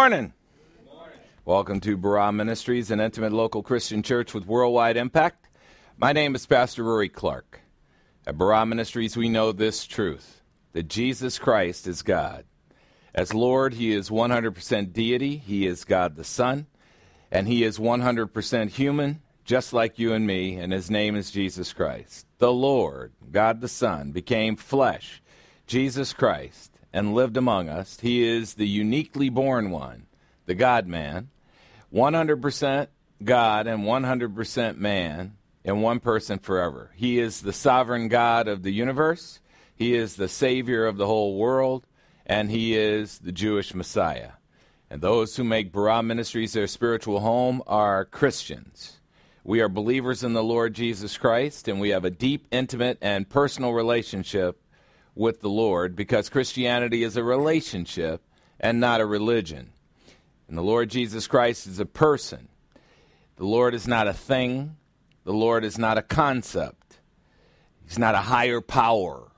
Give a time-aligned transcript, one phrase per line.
[0.00, 0.32] morning.
[1.44, 5.46] Welcome to Barah Ministries, an intimate local Christian church with worldwide impact.
[5.98, 7.60] My name is Pastor Rory Clark.
[8.26, 10.40] At Barah Ministries, we know this truth
[10.72, 12.46] that Jesus Christ is God.
[13.14, 16.66] As Lord, He is 100% deity, He is God the Son,
[17.30, 21.74] and He is 100% human, just like you and me, and His name is Jesus
[21.74, 22.26] Christ.
[22.38, 25.20] The Lord, God the Son, became flesh,
[25.66, 27.98] Jesus Christ, and lived among us.
[28.00, 30.06] He is the uniquely born one,
[30.46, 31.30] the God man,
[31.92, 32.88] 100%
[33.22, 36.90] God and 100% man in one person forever.
[36.96, 39.40] He is the sovereign God of the universe,
[39.74, 41.86] He is the Savior of the whole world,
[42.26, 44.32] and He is the Jewish Messiah.
[44.88, 49.00] And those who make Barah Ministries their spiritual home are Christians.
[49.44, 53.28] We are believers in the Lord Jesus Christ, and we have a deep, intimate, and
[53.28, 54.60] personal relationship
[55.14, 58.22] with the Lord because Christianity is a relationship
[58.58, 59.70] and not a religion.
[60.48, 62.48] And the Lord Jesus Christ is a person.
[63.36, 64.76] The Lord is not a thing,
[65.24, 66.98] the Lord is not a concept,
[67.86, 69.28] He's not a higher power.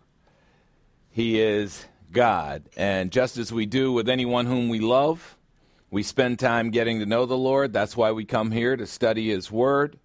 [1.11, 2.65] He is God.
[2.77, 5.37] And just as we do with anyone whom we love,
[5.91, 7.73] we spend time getting to know the Lord.
[7.73, 9.99] That's why we come here to study His Word.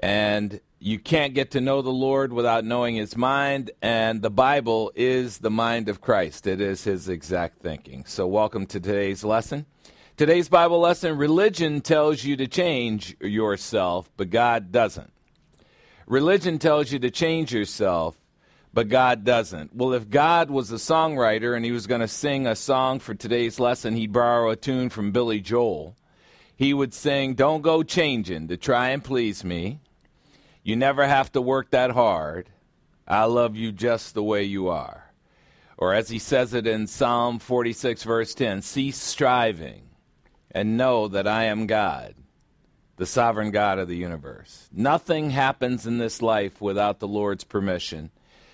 [0.00, 4.90] And you can't get to know the Lord without knowing His mind, and the Bible
[4.94, 6.46] is the mind of Christ.
[6.46, 8.06] It is His exact thinking.
[8.06, 9.66] So, welcome to today's lesson.
[10.16, 15.12] Today's Bible lesson religion tells you to change yourself, but God doesn't.
[16.06, 18.16] Religion tells you to change yourself,
[18.72, 19.76] but God doesn't.
[19.76, 23.14] Well, if God was a songwriter and he was going to sing a song for
[23.14, 25.94] today's lesson, he'd borrow a tune from Billy Joel.
[26.56, 29.80] He would sing, Don't Go Changing to Try and Please Me.
[30.62, 32.50] You never have to work that hard.
[33.06, 35.12] I love you just the way you are.
[35.76, 39.82] Or as he says it in Psalm 46, verse 10 cease striving
[40.50, 42.14] and know that I am God,
[42.96, 44.68] the sovereign God of the universe.
[44.72, 48.10] Nothing happens in this life without the Lord's permission.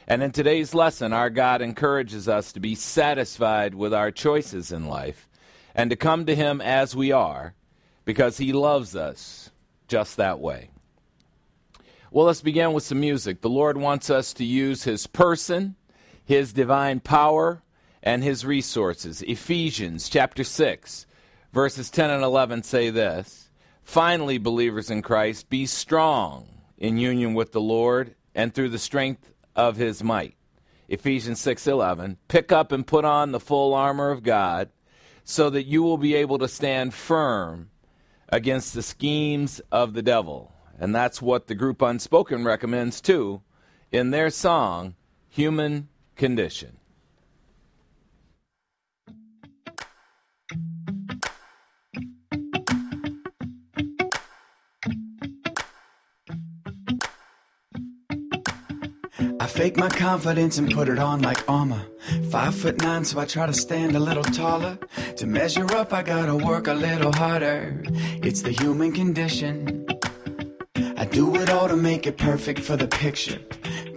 [0.06, 4.86] And in today's lesson, our God encourages us to be satisfied with our choices in
[4.86, 5.28] life
[5.74, 7.54] and to come to Him as we are
[8.04, 9.50] because He loves us
[9.88, 10.70] just that way.
[12.10, 13.40] Well, let's begin with some music.
[13.40, 15.74] The Lord wants us to use His person,
[16.24, 17.62] His divine power,
[18.02, 19.22] and His resources.
[19.22, 21.06] Ephesians chapter 6,
[21.52, 23.50] verses 10 and 11 say this
[23.82, 26.46] Finally, believers in Christ, be strong
[26.78, 30.36] in union with the Lord and through the strength of His might.
[30.88, 34.70] Ephesians 6:11 Pick up and put on the full armor of God
[35.24, 37.70] so that you will be able to stand firm
[38.28, 40.52] against the schemes of the devil.
[40.78, 43.42] And that's what the group Unspoken recommends too
[43.90, 44.94] in their song,
[45.28, 46.76] Human Condition.
[59.38, 61.86] I fake my confidence and put it on like armor.
[62.30, 64.78] Five foot nine, so I try to stand a little taller.
[65.18, 67.80] To measure up, I gotta work a little harder.
[68.22, 69.85] It's the human condition.
[70.98, 73.38] I do it all to make it perfect for the picture.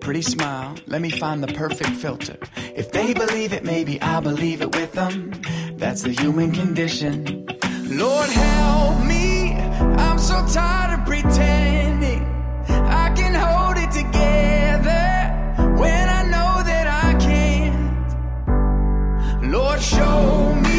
[0.01, 2.37] Pretty smile, let me find the perfect filter.
[2.75, 5.31] If they believe it, maybe I'll believe it with them.
[5.77, 7.45] That's the human condition.
[7.87, 9.53] Lord, help me.
[9.53, 12.25] I'm so tired of pretending.
[12.67, 18.03] I can hold it together when I know that I can't.
[19.51, 20.78] Lord, show me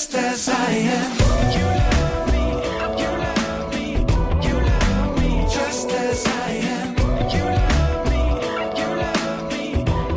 [0.00, 1.10] just as I am.
[1.56, 2.46] You love me,
[3.02, 3.92] you love me,
[4.48, 6.96] you love me just as I am.
[7.34, 8.22] You love me,
[8.80, 9.64] you love me,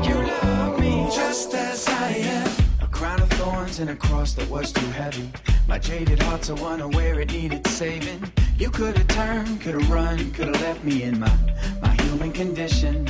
[0.08, 2.50] you love me just as I am.
[2.82, 5.30] A crown of thorns and a cross that was too heavy.
[5.68, 8.24] My jaded heart's a wonder where it needed saving.
[8.58, 11.38] You could have turned, could have run, could have left me in my,
[11.82, 13.06] my human condition.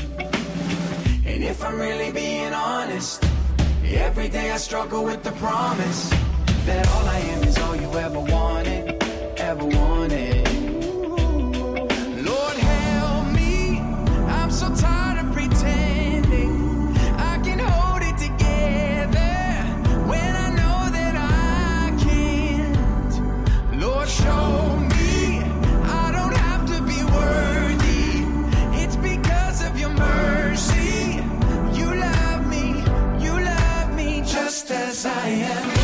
[1.24, 3.24] And if I'm really being honest,
[3.86, 6.12] every day I struggle with the promise
[6.65, 9.04] that all I am is all you ever wanted,
[9.38, 10.48] ever wanted.
[12.24, 13.80] Lord, help me.
[14.39, 16.95] I'm so tired of pretending.
[17.18, 19.36] I can hold it together
[20.07, 23.81] when I know that I can't.
[23.81, 25.39] Lord, show me
[26.04, 28.24] I don't have to be worthy.
[28.81, 31.19] It's because of your mercy.
[31.77, 32.86] You love me,
[33.19, 35.82] you love me just as I am.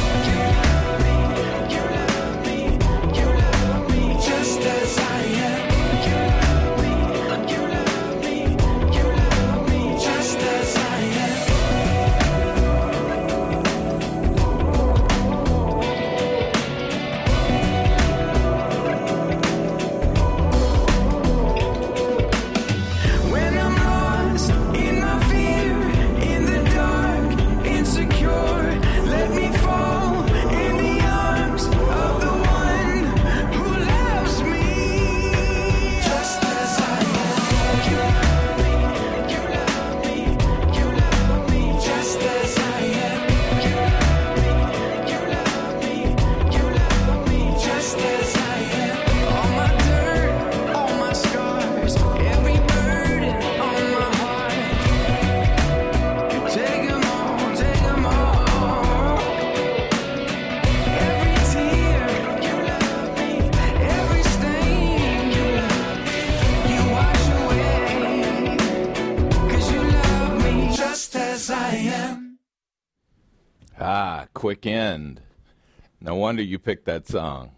[76.30, 77.50] Wonder you picked that song.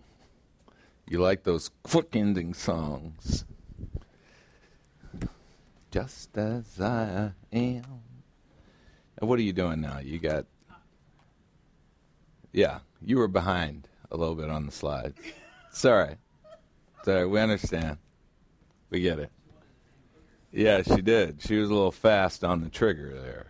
[1.06, 3.44] You like those quick ending songs.
[5.92, 7.84] Just as I am.
[9.18, 10.00] And what are you doing now?
[10.00, 10.46] You got.
[12.54, 15.20] Yeah, you were behind a little bit on the slides.
[15.72, 16.16] Sorry.
[17.04, 17.98] Sorry, we understand.
[18.90, 19.32] We get it.
[20.54, 21.42] Yeah, she did.
[21.42, 23.48] She was a little fast on the trigger there.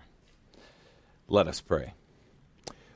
[1.28, 1.94] Let us pray.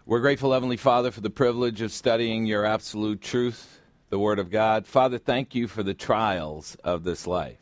[0.08, 3.82] We're grateful, Heavenly Father, for the privilege of studying your absolute truth,
[4.12, 4.86] the Word of God.
[4.86, 7.58] Father, thank you for the trials of this life.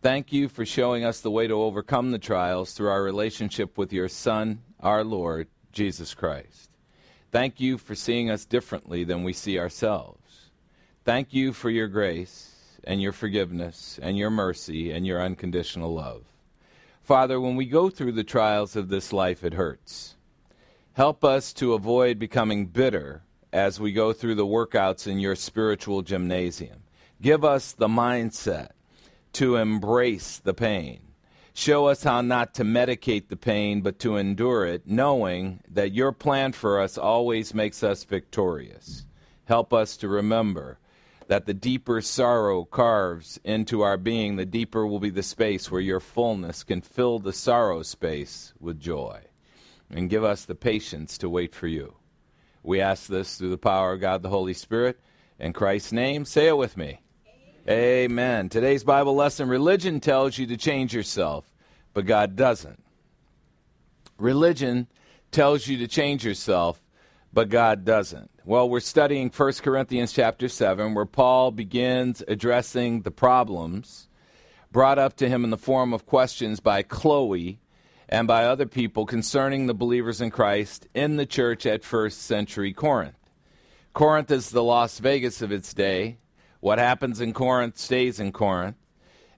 [0.00, 3.92] Thank you for showing us the way to overcome the trials through our relationship with
[3.92, 6.70] your Son, our Lord, Jesus Christ.
[7.32, 10.52] Thank you for seeing us differently than we see ourselves.
[11.04, 16.22] Thank you for your grace and your forgiveness and your mercy and your unconditional love.
[17.02, 20.14] Father, when we go through the trials of this life, it hurts.
[20.94, 23.22] Help us to avoid becoming bitter
[23.52, 26.82] as we go through the workouts in your spiritual gymnasium.
[27.22, 28.70] Give us the mindset
[29.34, 31.00] to embrace the pain.
[31.54, 36.10] Show us how not to medicate the pain, but to endure it, knowing that your
[36.10, 39.06] plan for us always makes us victorious.
[39.44, 40.78] Help us to remember
[41.28, 45.80] that the deeper sorrow carves into our being, the deeper will be the space where
[45.80, 49.20] your fullness can fill the sorrow space with joy.
[49.90, 51.94] And give us the patience to wait for you.
[52.62, 55.00] We ask this through the power of God the Holy Spirit.
[55.38, 57.00] In Christ's name, say it with me.
[57.66, 57.78] Amen.
[57.78, 58.48] Amen.
[58.48, 61.50] Today's Bible lesson religion tells you to change yourself,
[61.94, 62.82] but God doesn't.
[64.18, 64.86] Religion
[65.32, 66.80] tells you to change yourself,
[67.32, 68.30] but God doesn't.
[68.44, 74.08] Well, we're studying 1 Corinthians chapter 7 where Paul begins addressing the problems
[74.72, 77.60] brought up to him in the form of questions by Chloe
[78.10, 82.72] and by other people concerning the believers in Christ in the church at first century
[82.72, 83.14] Corinth.
[83.94, 86.18] Corinth is the Las Vegas of its day.
[86.58, 88.76] What happens in Corinth stays in Corinth.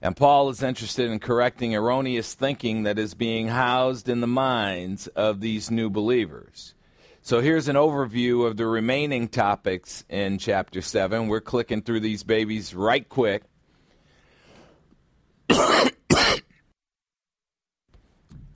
[0.01, 5.07] And Paul is interested in correcting erroneous thinking that is being housed in the minds
[5.07, 6.73] of these new believers.
[7.21, 11.29] So here's an overview of the remaining topics in chapter 7.
[11.29, 13.43] We're clicking through these babies right quick.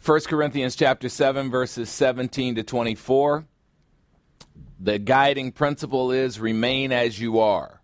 [0.08, 3.46] 1 Corinthians chapter 7 verses 17 to 24.
[4.80, 7.82] The guiding principle is remain as you are.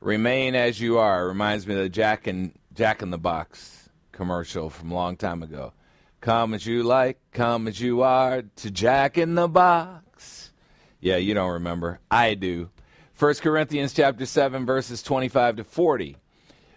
[0.00, 1.28] Remain as you are.
[1.28, 5.44] Reminds me of the Jack and Jack in the Box commercial from a long time
[5.44, 5.72] ago.
[6.20, 10.50] Come as you like, come as you are, to Jack in the Box.
[10.98, 12.00] Yeah, you don't remember.
[12.10, 12.70] I do.
[13.16, 16.16] 1 Corinthians chapter 7 verses 25 to 40.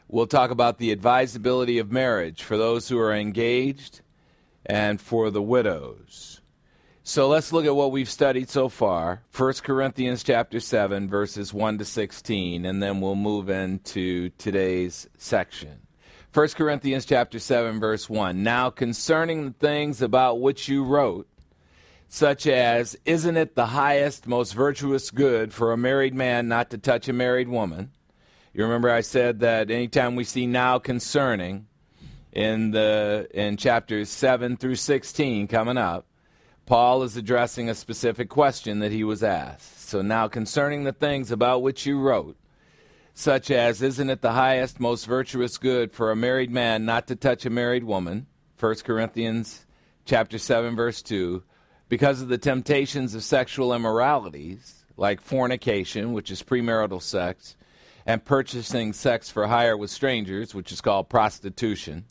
[0.08, 4.02] We'll talk about the advisability of marriage for those who are engaged
[4.70, 6.42] and for the widows.
[7.02, 9.24] So let's look at what we've studied so far.
[9.36, 15.88] 1 Corinthians chapter 7 verses 1 to 16 and then we'll move into today's section.
[16.36, 18.44] 1 Corinthians chapter 7 verse 1.
[18.44, 21.28] Now concerning the things about which you wrote,
[22.08, 26.78] such as isn't it the highest most virtuous good for a married man not to
[26.78, 27.90] touch a married woman?
[28.54, 31.66] You remember I said that anytime we see now concerning
[32.40, 36.06] in the in chapters 7 through 16 coming up,
[36.66, 39.90] Paul is addressing a specific question that he was asked.
[39.90, 42.38] So now concerning the things about which you wrote,
[43.14, 47.16] such as isn't it the highest most virtuous good for a married man not to
[47.18, 48.26] touch a married woman
[48.58, 49.66] 1 corinthians
[50.06, 51.44] chapter 7 verse 2
[51.90, 57.58] because of the temptations of sexual immoralities like fornication which is premarital sex
[58.06, 62.06] and purchasing sex for hire with strangers which is called prostitution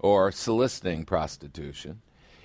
[0.00, 2.02] or soliciting prostitution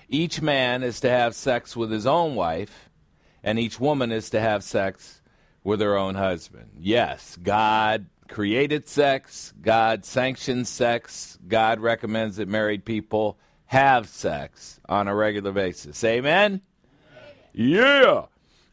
[0.08, 2.90] each man is to have sex with his own wife
[3.42, 5.20] and each woman is to have sex
[5.64, 6.70] with her own husband.
[6.78, 15.08] Yes, God created sex, God sanctions sex, God recommends that married people have sex on
[15.08, 16.02] a regular basis.
[16.04, 16.60] Amen?
[17.52, 18.26] Yeah.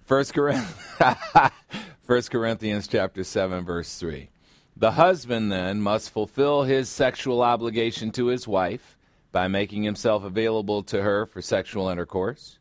[0.06, 0.76] First Corinthians,
[2.02, 4.30] First Corinthians chapter 7 verse 3.
[4.76, 8.98] The husband then must fulfill his sexual obligation to his wife
[9.32, 12.60] by making himself available to her for sexual intercourse.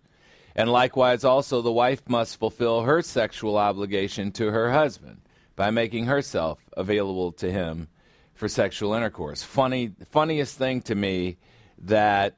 [0.54, 5.22] And likewise, also, the wife must fulfill her sexual obligation to her husband
[5.56, 7.88] by making herself available to him
[8.34, 9.42] for sexual intercourse.
[9.42, 11.38] Funny, funniest thing to me
[11.78, 12.36] that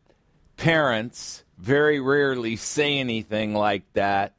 [0.56, 4.33] parents very rarely say anything like that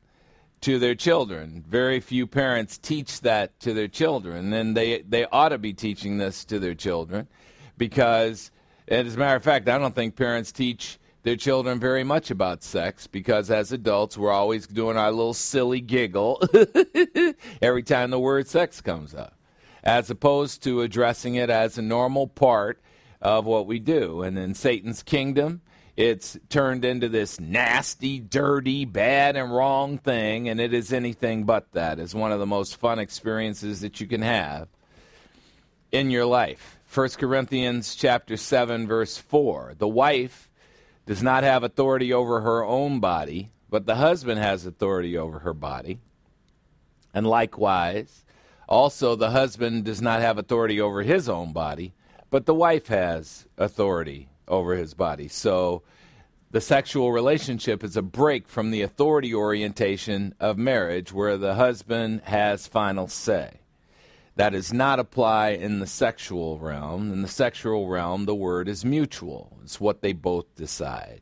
[0.66, 1.64] to their children.
[1.68, 6.18] Very few parents teach that to their children, and they they ought to be teaching
[6.18, 7.28] this to their children
[7.78, 8.50] because,
[8.88, 12.64] as a matter of fact, I don't think parents teach their children very much about
[12.64, 16.42] sex because as adults we're always doing our little silly giggle
[17.62, 19.36] every time the word sex comes up
[19.84, 22.80] as opposed to addressing it as a normal part
[23.22, 25.62] of what we do and in Satan's kingdom
[25.98, 31.72] it's turned into this nasty dirty bad and wrong thing and it is anything but
[31.72, 32.00] that.
[32.00, 34.68] It's one of the most fun experiences that you can have
[35.92, 40.50] in your life 1 Corinthians chapter 7 verse 4 the wife
[41.06, 45.54] does not have authority over her own body, but the husband has authority over her
[45.54, 46.00] body.
[47.14, 48.26] And likewise,
[48.68, 51.94] also the husband does not have authority over his own body,
[52.30, 55.28] but the wife has authority over his body.
[55.28, 55.84] So
[56.52, 62.22] the sexual relationship is a break from the authority orientation of marriage where the husband
[62.26, 63.60] has final say.
[64.38, 67.12] That does not apply in the sexual realm.
[67.12, 69.58] In the sexual realm, the word is mutual.
[69.64, 71.22] It's what they both decide.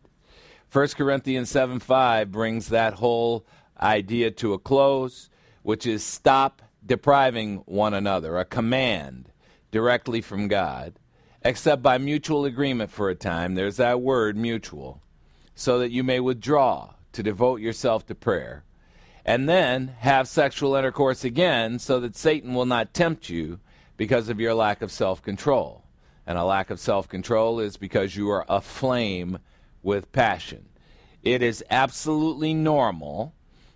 [0.72, 3.46] 1 Corinthians 7 5 brings that whole
[3.80, 5.30] idea to a close,
[5.62, 9.30] which is stop depriving one another, a command
[9.72, 10.94] directly from God,
[11.43, 13.55] except by mutual agreement for a time.
[13.55, 15.01] There's that word, mutual,
[15.55, 18.63] so that you may withdraw to devote yourself to prayer
[19.25, 23.59] and then have sexual intercourse again so that Satan will not tempt you
[23.95, 25.83] because of your lack of self control.
[26.25, 29.39] And a lack of self control is because you are aflame
[29.81, 30.65] with passion.
[31.21, 33.33] It is absolutely normal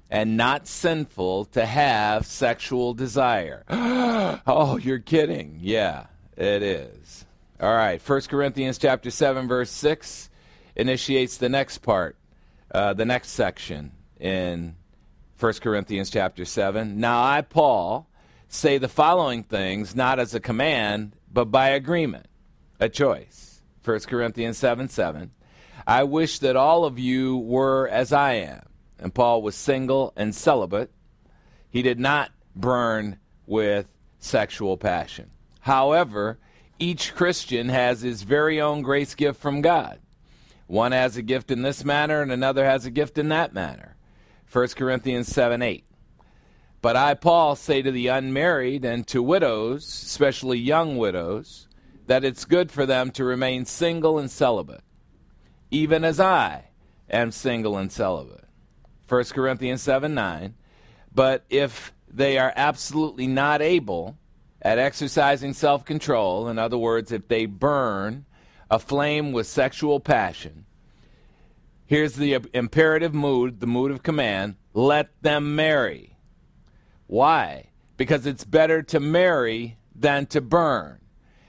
[0.10, 3.64] and not sinful to have sexual desire.
[3.70, 5.60] oh, you're kidding.
[5.62, 7.26] Yeah, it is.
[7.60, 10.30] All right, 1 Corinthians chapter 7 verse 6
[10.76, 12.16] initiates the next part,
[12.72, 14.76] uh, the next section in
[15.40, 17.00] 1 Corinthians chapter 7.
[17.00, 18.08] Now I, Paul,
[18.48, 22.28] say the following things not as a command, but by agreement,
[22.80, 23.64] a choice.
[23.84, 25.32] 1 Corinthians 7 7.
[25.88, 28.68] I wish that all of you were as I am.
[29.00, 30.92] And Paul was single and celibate.
[31.72, 33.88] He did not burn with
[34.20, 35.32] sexual passion.
[35.62, 36.38] However,
[36.80, 40.00] each Christian has his very own grace gift from God.
[40.68, 43.96] One has a gift in this manner, and another has a gift in that manner.
[44.52, 45.86] 1 Corinthians 7 8.
[46.82, 51.68] But I, Paul, say to the unmarried and to widows, especially young widows,
[52.06, 54.84] that it's good for them to remain single and celibate,
[55.72, 56.66] even as I
[57.10, 58.46] am single and celibate.
[59.08, 60.54] 1 Corinthians 7 9.
[61.14, 64.18] But if they are absolutely not able
[64.68, 68.26] at exercising self control, in other words, if they burn
[68.70, 70.66] aflame with sexual passion,
[71.88, 76.18] Here's the imperative mood, the mood of command let them marry.
[77.08, 77.70] Why?
[77.96, 81.00] Because it's better to marry than to burn.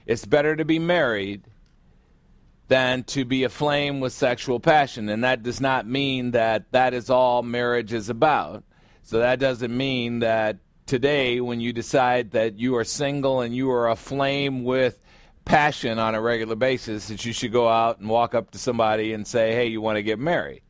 [0.05, 1.43] It's better to be married
[2.69, 5.09] than to be aflame with sexual passion.
[5.09, 8.63] And that does not mean that that is all marriage is about.
[9.03, 10.57] So that doesn't mean that
[10.89, 14.99] today, when you decide that you are single and you are aflame with
[15.45, 19.13] passion on a regular basis that you should go out and walk up to somebody
[19.13, 20.63] and say, hey, you want to get married.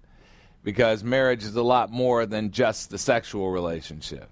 [0.62, 4.30] Because marriage is a lot more than just the sexual relationship.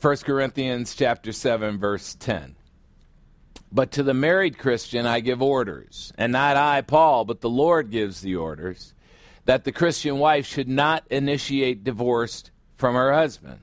[0.00, 2.56] 1 Corinthians chapter 7 verse 10.
[3.70, 7.92] But to the married Christian I give orders, and not I Paul, but the Lord
[7.92, 8.94] gives the orders,
[9.44, 13.60] that the Christian wife should not initiate divorce from her husband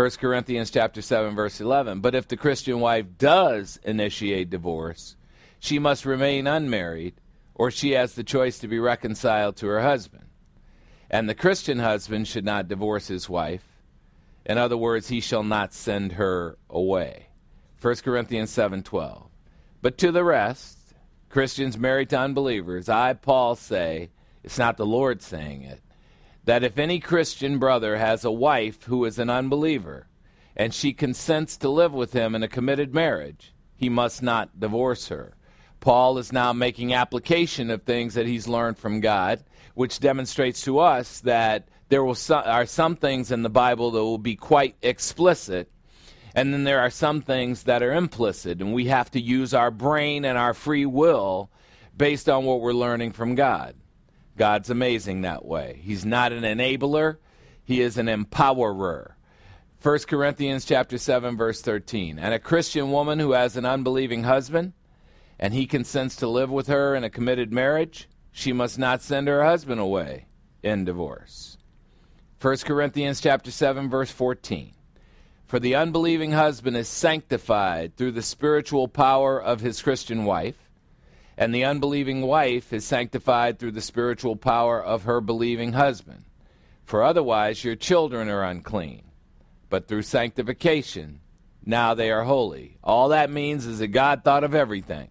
[0.00, 2.00] 1 Corinthians chapter 7 verse 11.
[2.00, 5.14] But if the Christian wife does initiate divorce,
[5.58, 7.16] she must remain unmarried
[7.54, 10.24] or she has the choice to be reconciled to her husband.
[11.10, 13.66] And the Christian husband should not divorce his wife.
[14.46, 17.26] In other words, he shall not send her away.
[17.78, 19.28] 1 Corinthians 7:12.
[19.82, 20.94] But to the rest,
[21.28, 24.08] Christians married to unbelievers, I Paul say,
[24.42, 25.82] it's not the Lord saying it
[26.50, 30.08] that if any Christian brother has a wife who is an unbeliever,
[30.56, 35.06] and she consents to live with him in a committed marriage, he must not divorce
[35.06, 35.36] her.
[35.78, 40.80] Paul is now making application of things that he's learned from God, which demonstrates to
[40.80, 44.74] us that there will so, are some things in the Bible that will be quite
[44.82, 45.70] explicit,
[46.34, 49.70] and then there are some things that are implicit, and we have to use our
[49.70, 51.48] brain and our free will
[51.96, 53.76] based on what we're learning from God.
[54.40, 55.82] God's amazing that way.
[55.82, 57.18] He's not an enabler,
[57.62, 59.12] he is an empowerer.
[59.82, 62.18] 1 Corinthians chapter 7 verse 13.
[62.18, 64.72] And a Christian woman who has an unbelieving husband
[65.38, 69.28] and he consents to live with her in a committed marriage, she must not send
[69.28, 70.24] her husband away
[70.62, 71.58] in divorce.
[72.40, 74.72] 1 Corinthians chapter 7 verse 14.
[75.44, 80.69] For the unbelieving husband is sanctified through the spiritual power of his Christian wife
[81.40, 86.22] and the unbelieving wife is sanctified through the spiritual power of her believing husband.
[86.84, 89.04] For otherwise your children are unclean,
[89.70, 91.22] but through sanctification
[91.64, 92.76] now they are holy.
[92.84, 95.08] All that means is that God thought of everything.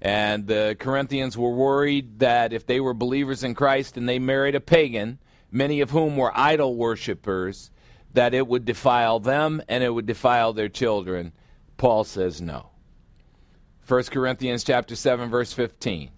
[0.00, 4.54] And the Corinthians were worried that if they were believers in Christ and they married
[4.54, 5.18] a pagan,
[5.50, 7.70] many of whom were idol worshippers,
[8.14, 11.32] that it would defile them and it would defile their children.
[11.76, 12.69] Paul says no.
[13.90, 16.10] 1 Corinthians chapter 7 verse 15.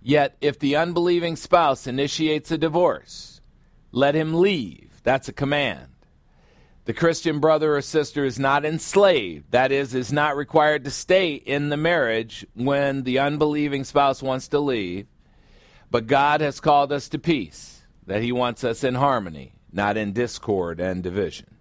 [0.00, 3.40] Yet if the unbelieving spouse initiates a divorce,
[3.90, 5.00] let him leave.
[5.02, 5.88] That's a command.
[6.84, 11.34] The Christian brother or sister is not enslaved, that is, is not required to stay
[11.34, 15.08] in the marriage when the unbelieving spouse wants to leave.
[15.90, 20.12] But God has called us to peace, that He wants us in harmony, not in
[20.12, 21.56] discord and division.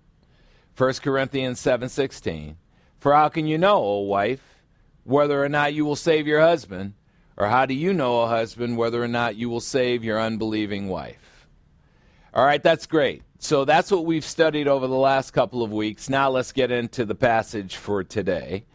[0.77, 2.57] 1 Corinthians 7:16
[3.01, 4.61] for how can you know, O wife,
[5.03, 6.93] whether or not you will save your husband?
[7.35, 10.87] Or how do you know, O husband, whether or not you will save your unbelieving
[10.87, 11.47] wife?
[12.31, 13.23] All right, that's great.
[13.39, 16.09] So that's what we've studied over the last couple of weeks.
[16.09, 18.65] Now let's get into the passage for today.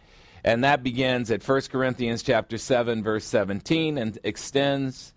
[0.42, 5.14] And that begins at 1 Corinthians chapter 7 verse 17 and extends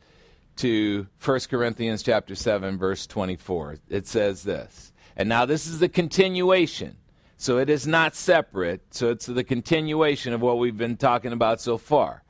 [0.57, 3.77] to 1 Corinthians chapter 7 verse 24.
[3.89, 4.93] It says this.
[5.15, 6.95] And now this is the continuation
[7.41, 8.81] so it is not separate.
[8.93, 12.21] So it's the continuation of what we've been talking about so far.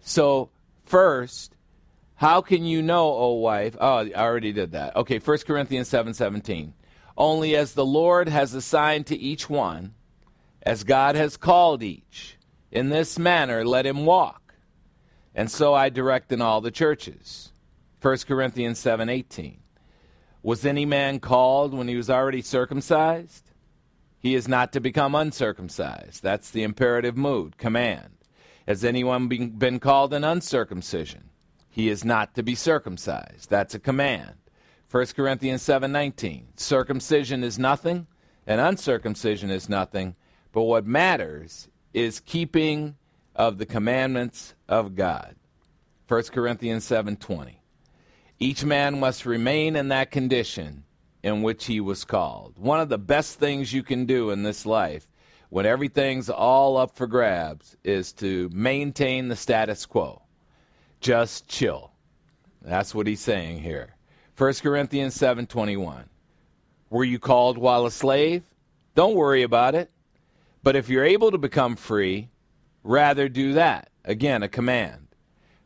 [0.00, 0.48] So,
[0.86, 1.54] first,
[2.14, 3.76] how can you know, O wife?
[3.78, 4.96] Oh, I already did that.
[4.96, 6.72] Okay, 1 Corinthians 7 17.
[7.14, 9.92] Only as the Lord has assigned to each one,
[10.62, 12.38] as God has called each,
[12.72, 14.54] in this manner let him walk.
[15.34, 17.52] And so I direct in all the churches.
[18.00, 19.58] 1 Corinthians 7 18.
[20.42, 23.47] Was any man called when he was already circumcised?
[24.20, 26.22] He is not to become uncircumcised.
[26.22, 28.16] That's the imperative mood, command.
[28.66, 31.30] Has anyone been called an uncircumcision?
[31.70, 33.48] He is not to be circumcised.
[33.48, 34.34] That's a command.
[34.90, 36.48] 1 Corinthians 7:19.
[36.56, 38.06] Circumcision is nothing,
[38.46, 40.16] and uncircumcision is nothing,
[40.52, 42.96] but what matters is keeping
[43.36, 45.36] of the commandments of God.
[46.06, 47.60] 1 Corinthians 7:20.
[48.40, 50.84] Each man must remain in that condition
[51.22, 52.58] in which he was called.
[52.58, 55.08] One of the best things you can do in this life
[55.50, 60.22] when everything's all up for grabs is to maintain the status quo.
[61.00, 61.92] Just chill.
[62.62, 63.96] That's what he's saying here.
[64.36, 66.08] 1 Corinthians 7:21.
[66.90, 68.42] Were you called while a slave?
[68.94, 69.90] Don't worry about it.
[70.62, 72.30] But if you're able to become free,
[72.82, 73.90] rather do that.
[74.04, 75.08] Again, a command.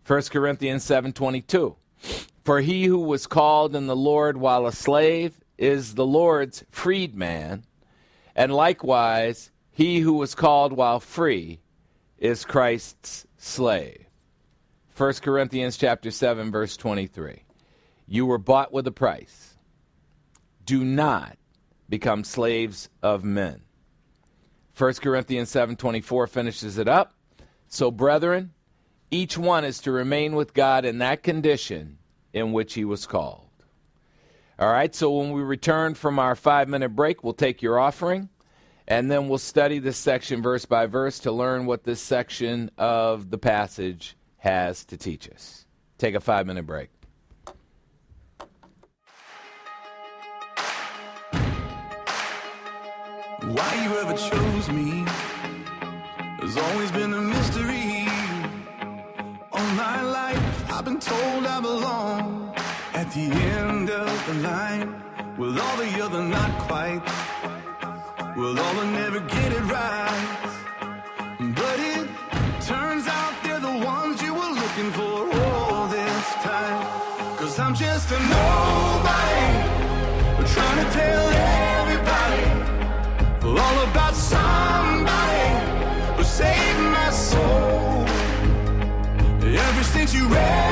[0.05, 1.77] 1 Corinthians 7:22.
[2.45, 7.65] For he who was called in the Lord while a slave is the Lord's freedman,
[8.35, 11.61] and likewise he who was called while free
[12.19, 14.07] is Christ's slave.
[14.97, 17.45] 1 Corinthians chapter 7 verse 23.
[18.09, 19.55] You were bought with a price.
[20.67, 21.39] Do not
[21.89, 23.63] become slaves of men.
[24.77, 27.15] 1 Corinthians 7:24 finishes it up.
[27.69, 28.53] So brethren,
[29.13, 31.99] each one is to remain with God in that condition
[32.33, 33.52] in which he was called.
[34.59, 38.29] All right, so when we return from our five minute break, we'll take your offering
[38.87, 43.31] and then we'll study this section verse by verse to learn what this section of
[43.31, 45.65] the passage has to teach us.
[45.99, 46.91] Take a five minute break.
[53.41, 55.05] Why you ever chose me
[56.41, 58.07] has always been a mystery.
[59.53, 62.42] All my life, I've been told I belong
[63.03, 64.87] at the end of the line,
[65.37, 67.03] with all the other not quite,
[68.37, 70.25] will all never get it right.
[71.61, 72.07] But it
[72.71, 76.81] turns out they're the ones you were looking for all this time.
[77.39, 79.47] Cause I'm just a nobody,
[80.55, 81.27] trying to tell
[81.79, 82.45] everybody
[83.63, 85.47] all about somebody
[86.17, 88.07] who saved my soul.
[89.69, 90.72] Ever since you rescued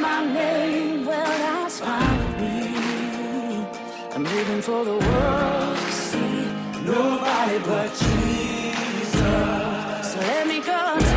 [0.00, 3.66] My name, well, that's fine with me.
[4.14, 6.44] I'm living for the world to see
[6.84, 9.12] nobody but Jesus.
[10.12, 11.09] So let me go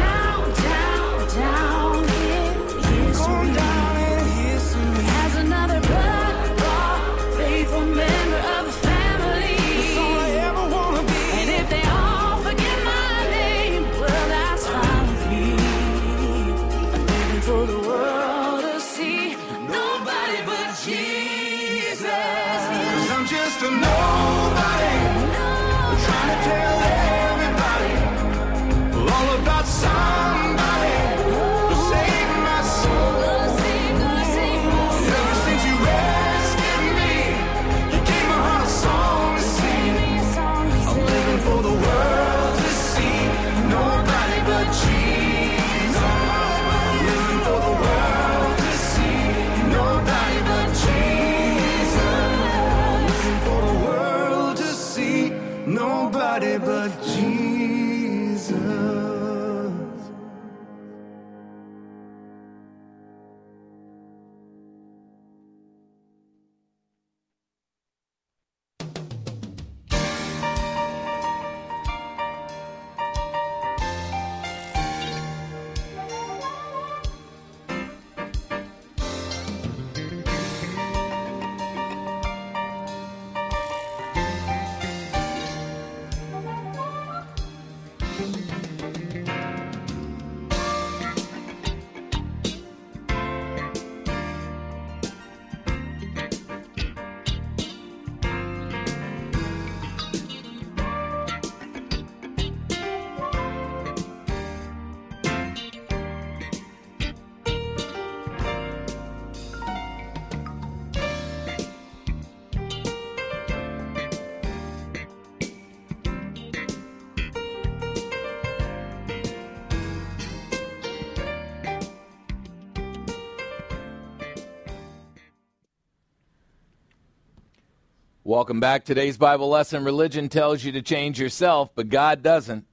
[128.33, 128.83] Welcome back.
[128.83, 132.65] Today's Bible lesson religion tells you to change yourself, but God doesn't.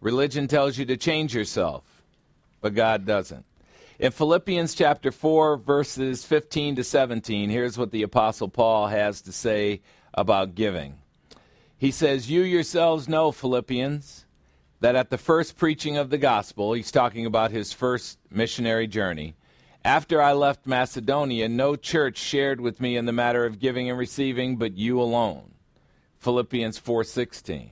[0.00, 1.84] Religion tells you to change yourself,
[2.60, 3.44] but God doesn't.
[4.00, 9.32] In Philippians chapter 4, verses 15 to 17, here's what the Apostle Paul has to
[9.32, 9.80] say
[10.12, 10.98] about giving.
[11.78, 14.24] He says, You yourselves know, Philippians,
[14.80, 19.36] that at the first preaching of the gospel, he's talking about his first missionary journey,
[19.84, 23.98] after I left Macedonia, no church shared with me in the matter of giving and
[23.98, 25.54] receiving, but you alone.
[26.18, 27.70] Philippians 4:16.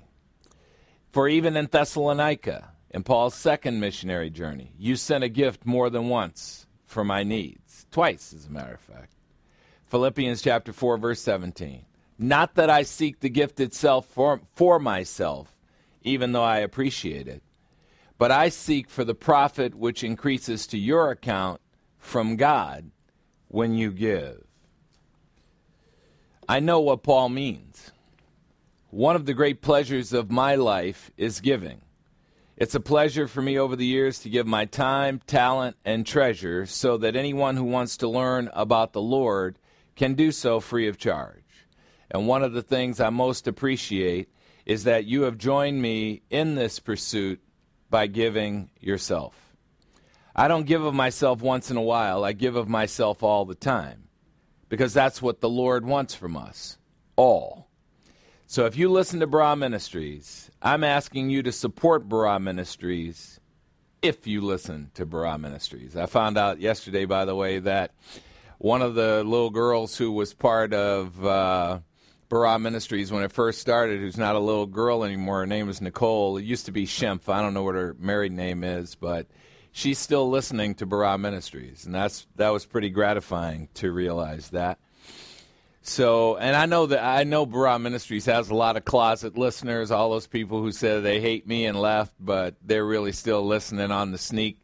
[1.10, 6.08] For even in Thessalonica, in Paul's second missionary journey, you sent a gift more than
[6.08, 7.86] once for my needs.
[7.90, 9.12] Twice, as a matter of fact.
[9.86, 11.84] Philippians chapter 4, verse 17.
[12.18, 15.56] Not that I seek the gift itself for, for myself,
[16.02, 17.42] even though I appreciate it,
[18.18, 21.60] but I seek for the profit which increases to your account
[22.00, 22.90] from God
[23.46, 24.42] when you give.
[26.48, 27.92] I know what Paul means.
[28.88, 31.82] One of the great pleasures of my life is giving.
[32.56, 36.66] It's a pleasure for me over the years to give my time, talent, and treasure
[36.66, 39.58] so that anyone who wants to learn about the Lord
[39.94, 41.44] can do so free of charge.
[42.10, 44.28] And one of the things I most appreciate
[44.66, 47.40] is that you have joined me in this pursuit
[47.88, 49.49] by giving yourself.
[50.40, 53.54] I don't give of myself once in a while, I give of myself all the
[53.54, 54.08] time
[54.70, 56.78] because that's what the Lord wants from us
[57.14, 57.68] all.
[58.46, 63.38] So if you listen to Barah Ministries, I'm asking you to support Barah Ministries
[64.00, 65.94] if you listen to Barah Ministries.
[65.94, 67.92] I found out yesterday, by the way, that
[68.56, 71.80] one of the little girls who was part of uh,
[72.58, 75.40] Ministries when it first started, who's not a little girl anymore.
[75.40, 76.38] Her name is Nicole.
[76.38, 77.28] It used to be Shemp.
[77.28, 79.26] I don't know what her married name is, but
[79.72, 84.78] she's still listening to Barah Ministries, and that's that was pretty gratifying to realize that.
[85.82, 89.90] So, and I know that I know Barah Ministries has a lot of closet listeners,
[89.90, 93.90] all those people who said they hate me and left, but they're really still listening
[93.90, 94.58] on the sneak.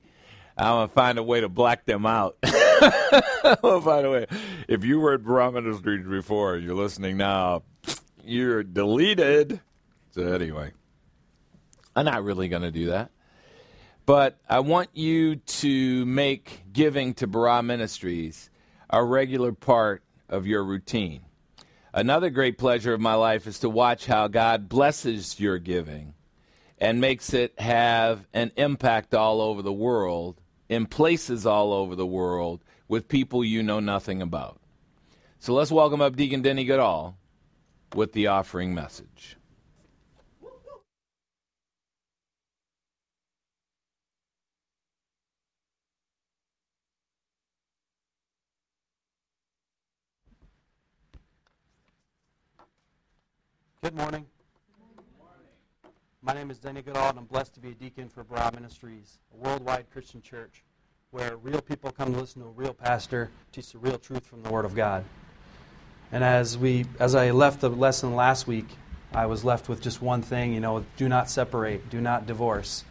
[0.58, 2.36] I'm gonna find a way to black them out.
[2.42, 2.48] by
[4.02, 4.26] the way,
[4.68, 7.62] if you were at Barah Ministries before, you're listening now,
[8.24, 9.60] you're deleted.
[10.12, 10.72] So anyway,
[11.94, 13.10] I'm not really gonna do that.
[14.06, 18.50] But I want you to make giving to Barah Ministries
[18.88, 21.22] a regular part of your routine.
[21.92, 26.14] Another great pleasure of my life is to watch how God blesses your giving
[26.78, 32.06] and makes it have an impact all over the world, in places all over the
[32.06, 34.60] world, with people you know nothing about.
[35.40, 37.16] So let's welcome up Deacon Denny Goodall
[37.94, 39.35] with the offering message.
[53.86, 54.26] Good morning.
[56.20, 59.20] My name is Denny Goodall, and I'm blessed to be a deacon for Barah Ministries,
[59.32, 60.64] a worldwide Christian church
[61.12, 64.42] where real people come to listen to a real pastor teach the real truth from
[64.42, 65.04] the Word of God.
[66.10, 68.66] And as we, as I left the lesson last week,
[69.14, 72.84] I was left with just one thing, you know, do not separate, do not divorce.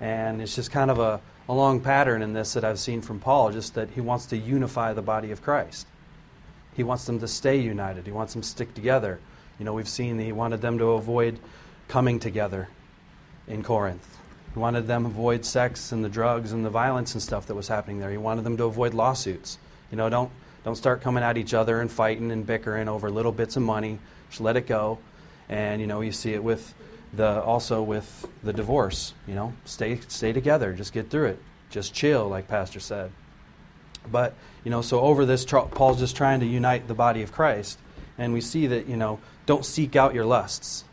[0.00, 3.20] And it's just kind of a, a long pattern in this that I've seen from
[3.20, 5.86] Paul, just that he wants to unify the body of Christ.
[6.74, 8.06] He wants them to stay united.
[8.06, 9.20] He wants them to stick together.
[9.58, 11.38] You know, we've seen he wanted them to avoid
[11.88, 12.68] coming together
[13.46, 14.18] in Corinth.
[14.54, 17.54] He wanted them to avoid sex and the drugs and the violence and stuff that
[17.54, 18.10] was happening there.
[18.10, 19.58] He wanted them to avoid lawsuits.
[19.90, 20.30] You know, don't
[20.64, 23.98] don't start coming at each other and fighting and bickering over little bits of money.
[24.30, 24.98] Just let it go.
[25.48, 26.74] And you know, you see it with
[27.12, 29.14] the also with the divorce.
[29.26, 30.72] You know, stay stay together.
[30.72, 31.38] Just get through it.
[31.70, 33.10] Just chill, like Pastor said.
[34.10, 34.34] But
[34.64, 37.78] you know, so over this, Paul's just trying to unite the body of Christ,
[38.18, 40.84] and we see that you know don't seek out your lusts.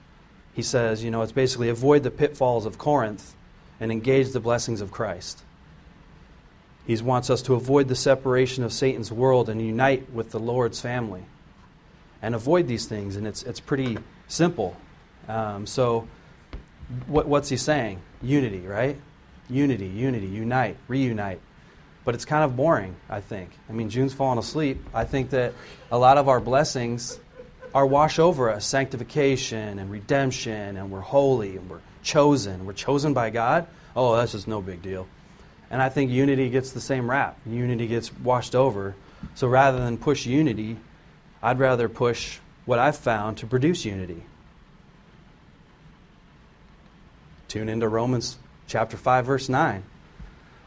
[0.54, 3.36] He says, you know, it's basically avoid the pitfalls of Corinth
[3.80, 5.44] and engage the blessings of Christ.
[6.86, 10.82] He wants us to avoid the separation of Satan's world and unite with the Lord's
[10.82, 11.24] family
[12.22, 13.16] and avoid these things.
[13.16, 14.76] And it's, it's pretty simple.
[15.28, 16.08] Um, so,
[17.06, 18.02] what, what's he saying?
[18.22, 18.98] Unity, right?
[19.50, 21.40] Unity, unity, unite, reunite.
[22.04, 23.52] But it's kind of boring, I think.
[23.70, 24.84] I mean, June's falling asleep.
[24.94, 25.54] I think that
[25.92, 27.20] a lot of our blessings
[27.74, 32.66] are wash over us sanctification and redemption, and we're holy and we're chosen.
[32.66, 33.68] We're chosen by God.
[33.96, 35.08] Oh, that's just no big deal.
[35.70, 37.38] And I think unity gets the same rap.
[37.46, 38.96] Unity gets washed over.
[39.36, 40.78] So rather than push unity,
[41.44, 44.24] I'd rather push what I've found to produce unity.
[47.48, 49.84] Tune into Romans chapter 5 verse 9.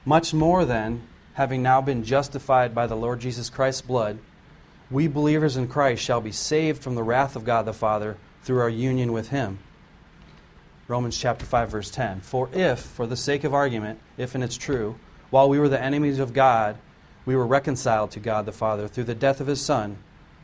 [0.04, 1.02] Much more than
[1.34, 4.18] having now been justified by the Lord Jesus Christ's blood,
[4.92, 8.60] we believers in Christ shall be saved from the wrath of God the Father through
[8.60, 9.58] our union with Him.
[10.86, 12.20] Romans chapter 5 verse 10.
[12.20, 14.96] For if, for the sake of argument, if and it's true,
[15.30, 16.76] while we were the enemies of God,
[17.24, 19.96] we were reconciled to God the Father through the death of his Son,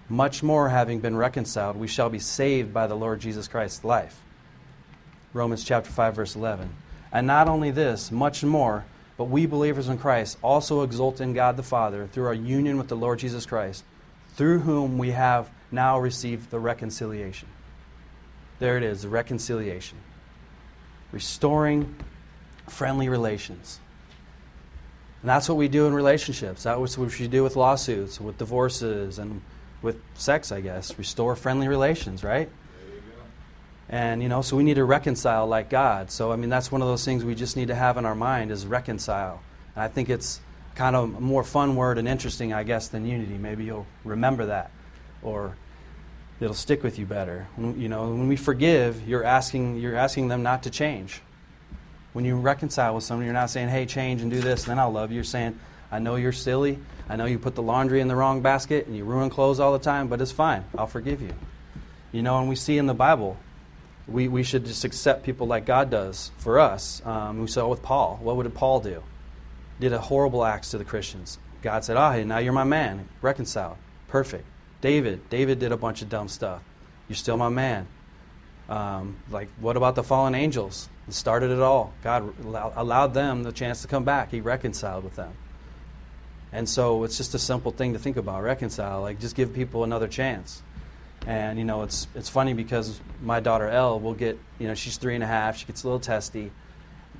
[0.08, 4.22] much more having been reconciled, we shall be saved by the Lord Jesus Christ's life.
[5.34, 6.70] Romans chapter 5 verse 11.
[7.12, 8.86] And not only this, much more,
[9.18, 12.88] but we believers in Christ also exult in God the Father through our union with
[12.88, 13.84] the Lord Jesus Christ
[14.38, 17.48] through whom we have now received the reconciliation.
[18.60, 19.98] There it is, the reconciliation.
[21.10, 21.96] Restoring
[22.68, 23.80] friendly relations.
[25.22, 26.62] And that's what we do in relationships.
[26.62, 29.42] That's what we should do with lawsuits, with divorces, and
[29.82, 30.96] with sex, I guess.
[30.96, 32.48] Restore friendly relations, right?
[33.88, 36.12] And, you know, so we need to reconcile like God.
[36.12, 38.14] So, I mean, that's one of those things we just need to have in our
[38.14, 39.42] mind is reconcile.
[39.74, 40.40] And I think it's
[40.78, 43.36] kind of a more fun word and interesting, I guess, than unity.
[43.36, 44.70] Maybe you'll remember that,
[45.22, 45.56] or
[46.40, 47.48] it'll stick with you better.
[47.56, 51.20] When, you know, when we forgive, you're asking you're asking them not to change.
[52.12, 54.78] When you reconcile with someone, you're not saying, "Hey, change and do this, and then
[54.78, 55.58] I'll love you." You're saying,
[55.90, 56.78] "I know you're silly.
[57.08, 59.72] I know you put the laundry in the wrong basket and you ruin clothes all
[59.72, 60.64] the time, but it's fine.
[60.78, 61.34] I'll forgive you."
[62.12, 63.36] You know, and we see in the Bible,
[64.06, 67.02] we, we should just accept people like God does for us.
[67.04, 68.18] Um, we saw with Paul.
[68.22, 69.02] What would Paul do?
[69.80, 71.38] Did a horrible acts to the Christians.
[71.62, 73.08] God said, Ah, now you're my man.
[73.20, 73.76] Reconciled.
[74.08, 74.44] Perfect.
[74.80, 75.28] David.
[75.28, 76.62] David did a bunch of dumb stuff.
[77.08, 77.86] You're still my man.
[78.68, 80.88] Um, like, what about the fallen angels?
[81.08, 81.94] It started it all.
[82.02, 84.30] God allowed them the chance to come back.
[84.30, 85.32] He reconciled with them.
[86.52, 89.00] And so it's just a simple thing to think about reconcile.
[89.00, 90.62] Like, just give people another chance.
[91.26, 94.96] And you know, it's it's funny because my daughter Elle will get, you know, she's
[94.96, 95.58] three and a half.
[95.58, 96.50] She gets a little testy,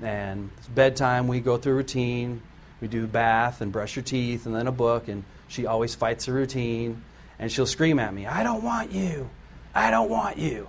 [0.03, 1.29] and it's bedtime.
[1.29, 2.43] We go through routine.
[2.81, 5.09] We do bath and brush your teeth, and then a book.
[5.09, 7.03] And she always fights the routine,
[7.39, 9.31] and she'll scream at me, "I don't want you!
[9.75, 10.69] I don't want you!"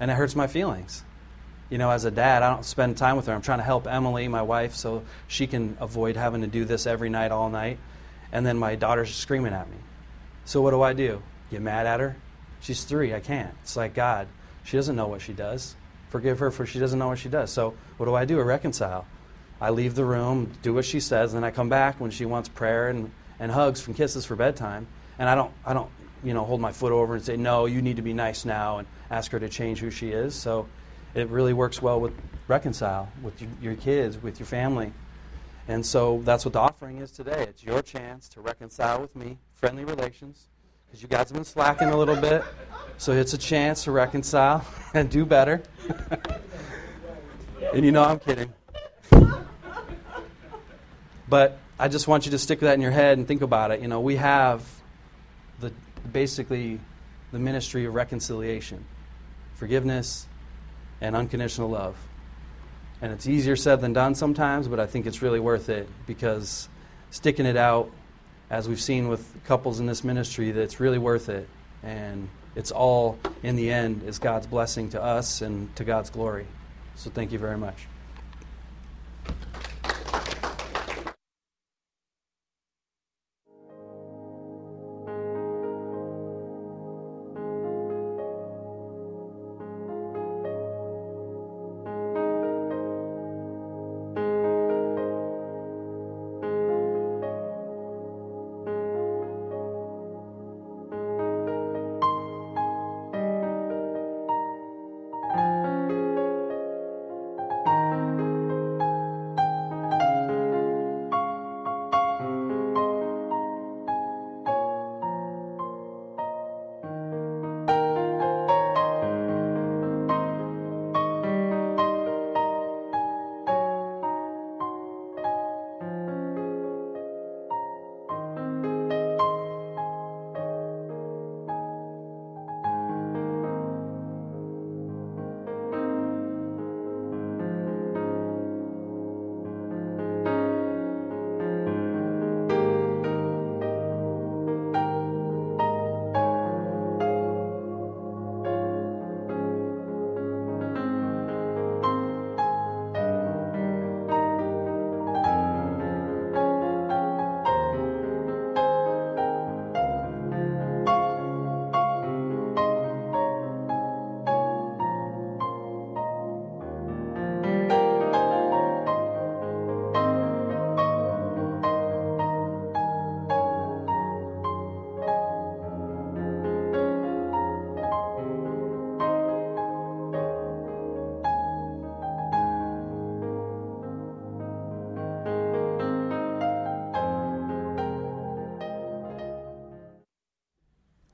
[0.00, 1.04] And it hurts my feelings.
[1.70, 3.34] You know, as a dad, I don't spend time with her.
[3.34, 6.86] I'm trying to help Emily, my wife, so she can avoid having to do this
[6.86, 7.78] every night, all night.
[8.32, 9.76] And then my daughter's screaming at me.
[10.44, 11.22] So what do I do?
[11.50, 12.16] Get mad at her?
[12.60, 13.14] She's three.
[13.14, 13.54] I can't.
[13.62, 14.28] It's like God.
[14.64, 15.76] She doesn't know what she does.
[16.08, 17.50] Forgive her for she doesn't know what she does.
[17.50, 18.38] So what do I do?
[18.38, 19.06] I reconcile.
[19.60, 22.24] I leave the room, do what she says, and then I come back when she
[22.24, 24.86] wants prayer and, and hugs and kisses for bedtime.
[25.18, 25.90] And I don't, I don't,
[26.22, 28.78] you know, hold my foot over and say, no, you need to be nice now,
[28.78, 30.34] and ask her to change who she is.
[30.34, 30.68] So
[31.14, 32.12] it really works well with
[32.46, 34.92] reconcile with your, your kids, with your family.
[35.66, 37.42] And so that's what the offering is today.
[37.48, 40.48] It's your chance to reconcile with me, friendly relations,
[40.88, 42.42] because you guys have been slacking a little bit.
[42.96, 45.62] So it's a chance to reconcile and do better.
[47.74, 48.52] and you know I'm kidding.
[51.28, 53.80] But I just want you to stick that in your head and think about it.
[53.80, 54.66] You know, we have
[55.60, 55.72] the
[56.10, 56.80] basically
[57.32, 58.84] the ministry of reconciliation,
[59.54, 60.26] forgiveness,
[61.00, 61.96] and unconditional love.
[63.02, 66.68] And it's easier said than done sometimes, but I think it's really worth it because
[67.10, 67.90] sticking it out,
[68.50, 71.48] as we've seen with couples in this ministry, that it's really worth it.
[71.82, 76.46] And it's all, in the end, is God's blessing to us and to God's glory.
[76.96, 77.86] So thank you very much.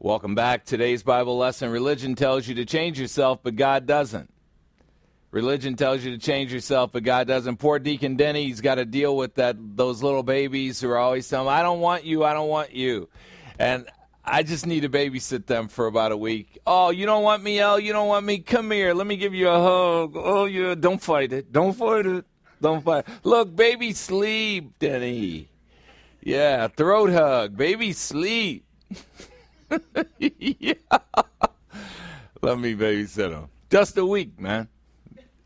[0.04, 0.66] Welcome back.
[0.66, 4.30] Today's Bible lesson Religion tells you to change yourself, but God doesn't.
[5.30, 7.56] Religion tells you to change yourself, but God doesn't.
[7.56, 11.26] Poor Deacon Denny, he's got to deal with that those little babies who are always
[11.26, 13.08] telling him, I don't want you, I don't want you.
[13.58, 13.88] And
[14.22, 16.58] I just need to babysit them for about a week.
[16.66, 17.80] Oh, you don't want me, Elle?
[17.80, 18.40] You don't want me?
[18.40, 18.92] Come here.
[18.92, 20.12] Let me give you a hug.
[20.16, 20.74] Oh, yeah.
[20.74, 21.50] Don't fight it.
[21.50, 22.26] Don't fight it.
[22.60, 23.06] Don't fight.
[23.22, 25.48] Look, baby, sleep, Denny.
[26.20, 27.56] Yeah, throat hug.
[27.56, 28.66] Baby, sleep.
[30.18, 30.74] yeah.
[32.42, 33.48] Let me babysit them.
[33.70, 34.68] Just a week, man.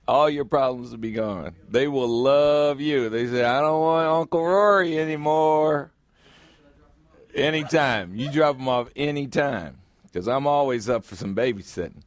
[0.07, 1.55] All your problems will be gone.
[1.69, 3.09] They will love you.
[3.09, 5.93] They say, I don't want Uncle Rory anymore.
[7.35, 8.15] Anytime.
[8.15, 9.79] You drop them off anytime.
[10.05, 12.03] Because I'm always up for some babysitting.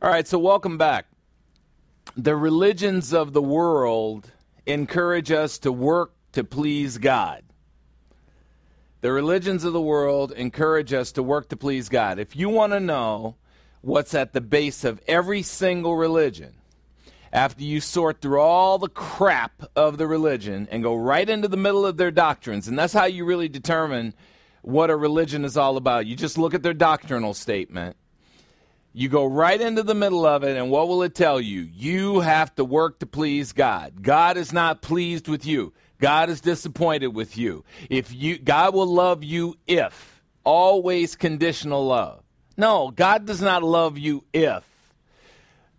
[0.00, 1.06] All right, so welcome back.
[2.16, 4.30] The religions of the world
[4.66, 7.42] encourage us to work to please God.
[9.00, 12.18] The religions of the world encourage us to work to please God.
[12.18, 13.36] If you want to know
[13.80, 16.54] what's at the base of every single religion,
[17.32, 21.56] after you sort through all the crap of the religion and go right into the
[21.56, 24.12] middle of their doctrines, and that's how you really determine
[24.60, 26.06] what a religion is all about.
[26.06, 27.96] You just look at their doctrinal statement.
[28.92, 31.60] You go right into the middle of it, and what will it tell you?
[31.72, 34.02] You have to work to please God.
[34.02, 35.72] God is not pleased with you.
[36.00, 37.64] God is disappointed with you.
[37.88, 42.22] If you God will love you if always conditional love.
[42.56, 44.64] No, God does not love you if.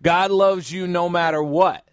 [0.01, 1.85] God loves you no matter what.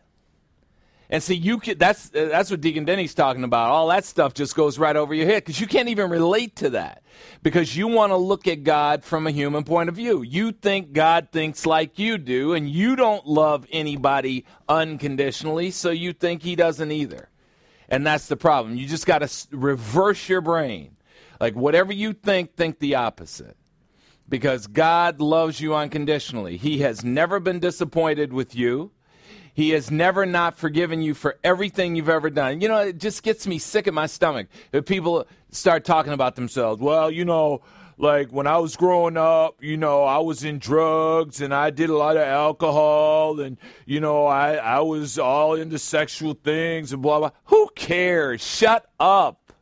[1.11, 3.71] And see, you can, that's that's what Deacon Denny's talking about.
[3.71, 6.71] All that stuff just goes right over your head because you can't even relate to
[6.71, 7.03] that
[7.43, 10.21] because you want to look at God from a human point of view.
[10.21, 16.13] You think God thinks like you do, and you don't love anybody unconditionally, so you
[16.13, 17.31] think He doesn't either.
[17.89, 18.77] And that's the problem.
[18.77, 20.97] You just got to reverse your brain.
[21.41, 23.57] Like whatever you think, think the opposite.
[24.29, 26.59] Because God loves you unconditionally.
[26.59, 28.91] He has never been disappointed with you.
[29.55, 32.61] He has never not forgiven you for everything you've ever done.
[32.61, 36.37] You know, it just gets me sick in my stomach if people start talking about
[36.37, 36.81] themselves.
[36.81, 37.63] Well, you know,
[37.99, 41.91] like when I was growing up, you know, I was in drugs and I did
[41.91, 47.03] a lot of alcohol and, you know, I, I was all into sexual things and
[47.03, 47.31] blah, blah.
[47.47, 48.41] Who cares?
[48.41, 49.53] Shut up.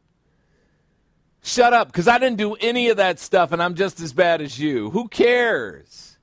[1.43, 4.43] Shut up, because I didn't do any of that stuff and I'm just as bad
[4.43, 4.91] as you.
[4.91, 6.19] Who cares?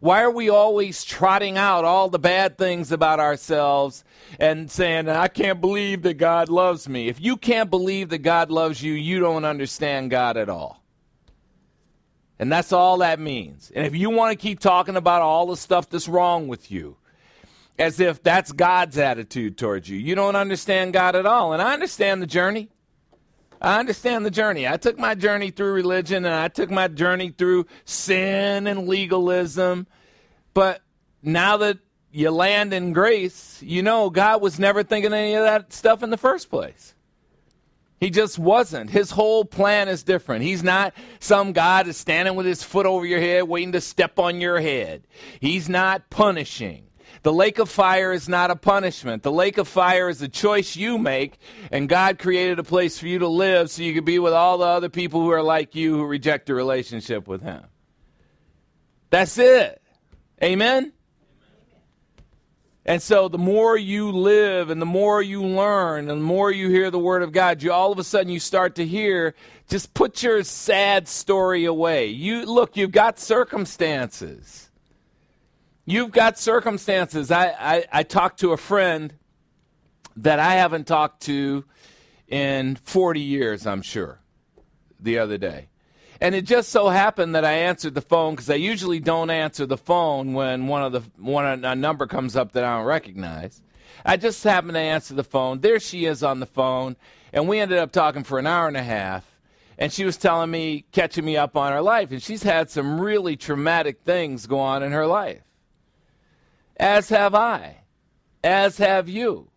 [0.00, 4.04] Why are we always trotting out all the bad things about ourselves
[4.38, 7.08] and saying, I can't believe that God loves me?
[7.08, 10.84] If you can't believe that God loves you, you don't understand God at all.
[12.38, 13.72] And that's all that means.
[13.74, 16.96] And if you want to keep talking about all the stuff that's wrong with you,
[17.78, 21.52] as if that's God's attitude towards you, you don't understand God at all.
[21.52, 22.68] And I understand the journey.
[23.60, 24.68] I understand the journey.
[24.68, 29.88] I took my journey through religion and I took my journey through sin and legalism.
[30.54, 30.80] But
[31.22, 31.78] now that
[32.12, 36.10] you land in grace, you know God was never thinking any of that stuff in
[36.10, 36.94] the first place.
[38.00, 38.90] He just wasn't.
[38.90, 40.44] His whole plan is different.
[40.44, 44.18] He's not some God that's standing with his foot over your head waiting to step
[44.18, 45.06] on your head.
[45.40, 46.84] He's not punishing.
[47.22, 49.22] The lake of fire is not a punishment.
[49.24, 51.38] The lake of fire is a choice you make,
[51.72, 54.58] and God created a place for you to live so you could be with all
[54.58, 57.64] the other people who are like you who reject a relationship with Him.
[59.10, 59.82] That's it.
[60.42, 60.92] Amen?
[62.88, 66.70] And so the more you live and the more you learn and the more you
[66.70, 69.34] hear the word of God, you all of a sudden you start to hear
[69.68, 72.06] just put your sad story away.
[72.06, 74.70] You look, you've got circumstances.
[75.84, 77.30] You've got circumstances.
[77.30, 79.12] I, I, I talked to a friend
[80.16, 81.66] that I haven't talked to
[82.26, 84.18] in 40 years, I'm sure,
[84.98, 85.68] the other day.
[86.20, 89.66] And it just so happened that I answered the phone because I usually don't answer
[89.66, 93.62] the phone when one of the one a number comes up that I don't recognize.
[94.04, 95.60] I just happened to answer the phone.
[95.60, 96.96] There she is on the phone,
[97.32, 99.24] and we ended up talking for an hour and a half.
[99.80, 103.00] And she was telling me, catching me up on her life, and she's had some
[103.00, 105.42] really traumatic things go on in her life
[106.78, 107.78] as have I,
[108.42, 109.50] as have you.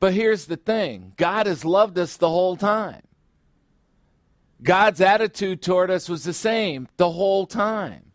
[0.00, 3.02] But here's the thing God has loved us the whole time.
[4.62, 8.12] God's attitude toward us was the same the whole time.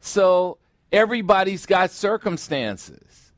[0.00, 0.58] So
[0.92, 3.32] everybody's got circumstances.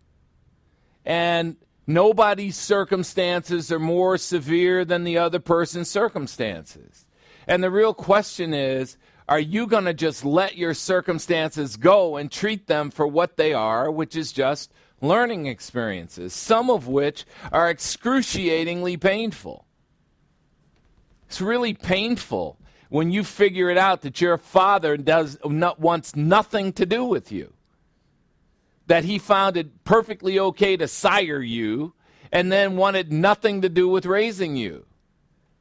[1.04, 1.56] And
[1.86, 7.06] nobody's circumstances are more severe than the other person's circumstances.
[7.46, 8.96] And the real question is
[9.28, 13.52] are you going to just let your circumstances go and treat them for what they
[13.52, 19.66] are, which is just learning experiences, some of which are excruciatingly painful?
[21.28, 22.58] It's really painful
[22.88, 27.30] when you figure it out that your father does not, wants nothing to do with
[27.30, 27.52] you.
[28.86, 31.92] That he found it perfectly okay to sire you
[32.32, 34.86] and then wanted nothing to do with raising you.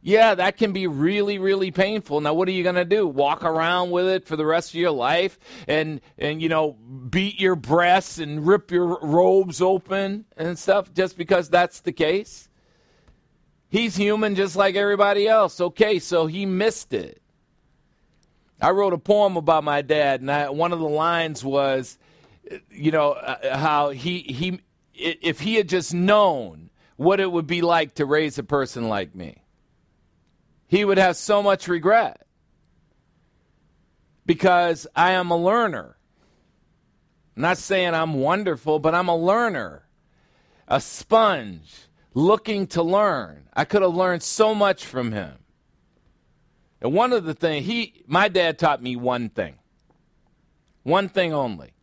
[0.02, 2.22] Yeah, that can be really, really painful.
[2.22, 3.06] Now, what are you going to do?
[3.06, 5.38] Walk around with it for the rest of your life
[5.68, 6.78] and, and, you know,
[7.10, 12.47] beat your breasts and rip your robes open and stuff just because that's the case?
[13.70, 15.60] He's human just like everybody else.
[15.60, 17.22] Okay, so he missed it.
[18.62, 21.98] I wrote a poem about my dad, and I, one of the lines was,
[22.72, 24.62] you know, uh, how he, he,
[24.94, 29.14] if he had just known what it would be like to raise a person like
[29.14, 29.44] me
[30.68, 32.26] he would have so much regret
[34.26, 35.98] because I am a learner.
[37.36, 39.88] I'm not saying I'm wonderful, but I'm a learner,
[40.68, 41.87] a sponge
[42.18, 43.48] looking to learn.
[43.54, 45.34] I could have learned so much from him.
[46.82, 49.56] And one of the things he my dad taught me one thing.
[50.82, 51.74] One thing only.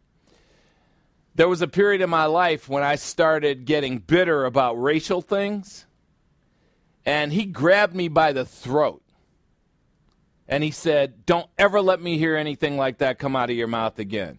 [1.36, 5.86] There was a period in my life when I started getting bitter about racial things
[7.06, 9.02] and he grabbed me by the throat.
[10.48, 13.68] And he said, Don't ever let me hear anything like that come out of your
[13.68, 14.38] mouth again.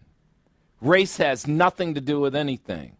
[0.80, 2.95] Race has nothing to do with anything.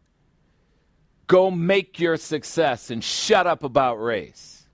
[1.26, 4.66] Go make your success and shut up about race.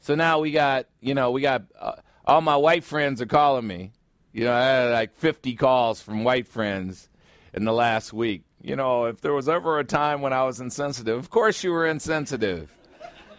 [0.00, 3.66] So now we got, you know, we got a, all my white friends are calling
[3.66, 3.92] me.
[4.32, 7.08] You know, I had like 50 calls from white friends
[7.52, 8.44] in the last week.
[8.62, 11.70] You know, if there was ever a time when I was insensitive, of course you
[11.72, 12.72] were insensitive.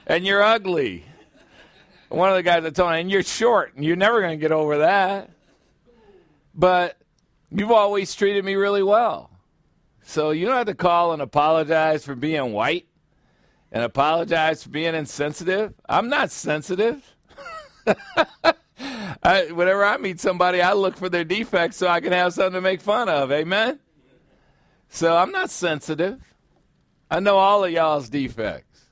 [0.07, 1.05] And you're ugly.
[2.09, 4.41] One of the guys that told me, and you're short, and you're never going to
[4.41, 5.29] get over that.
[6.53, 6.97] But
[7.49, 9.30] you've always treated me really well.
[10.03, 12.87] So you don't have to call and apologize for being white
[13.71, 15.73] and apologize for being insensitive.
[15.87, 17.15] I'm not sensitive.
[19.23, 22.53] I, whenever I meet somebody, I look for their defects so I can have something
[22.53, 23.31] to make fun of.
[23.31, 23.79] Amen?
[24.89, 26.19] So I'm not sensitive.
[27.09, 28.85] I know all of y'all's defects.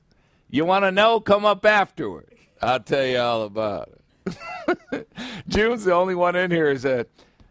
[0.48, 1.20] You want to know?
[1.20, 2.34] Come up afterward.
[2.62, 5.08] I'll tell you all about it.
[5.48, 7.08] June's the only one in here that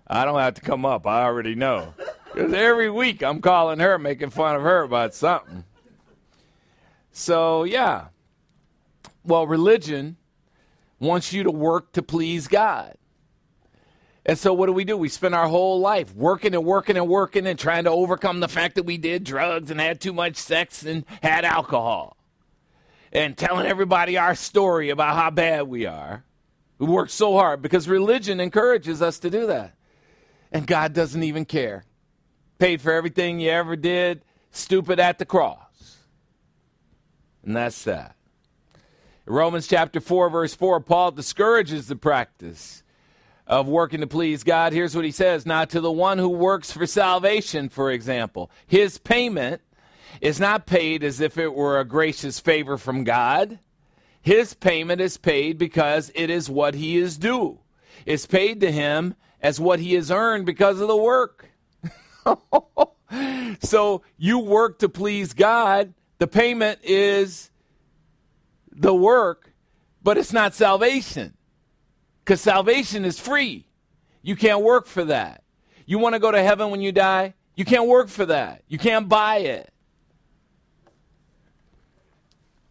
[0.08, 1.06] I don't have to come up.
[1.08, 1.94] I already know.
[2.40, 5.66] Because every week I'm calling her, making fun of her about something.
[7.12, 8.08] So, yeah.
[9.26, 10.16] Well, religion
[11.02, 12.96] wants you to work to please God.
[14.26, 14.96] And so, what do we do?
[14.96, 18.48] We spend our whole life working and working and working and trying to overcome the
[18.48, 22.16] fact that we did drugs and had too much sex and had alcohol.
[23.12, 26.24] And telling everybody our story about how bad we are.
[26.78, 29.74] We work so hard because religion encourages us to do that.
[30.54, 31.84] And God doesn't even care.
[32.60, 35.98] Paid for everything you ever did, stupid at the cross.
[37.44, 38.16] And that's that.
[39.26, 42.84] Romans chapter 4, verse 4, Paul discourages the practice
[43.48, 44.74] of working to please God.
[44.74, 48.98] Here's what he says Now, to the one who works for salvation, for example, his
[48.98, 49.62] payment
[50.20, 53.60] is not paid as if it were a gracious favor from God.
[54.22, 57.60] His payment is paid because it is what he is due.
[58.06, 61.49] It's paid to him as what he has earned because of the work.
[63.62, 65.94] so you work to please God.
[66.20, 67.50] The payment is
[68.72, 69.52] the work,
[70.04, 71.36] but it's not salvation.
[72.24, 73.66] Because salvation is free.
[74.22, 75.44] You can't work for that.
[75.86, 77.34] You want to go to heaven when you die?
[77.56, 78.64] You can't work for that.
[78.68, 79.74] You can't buy it.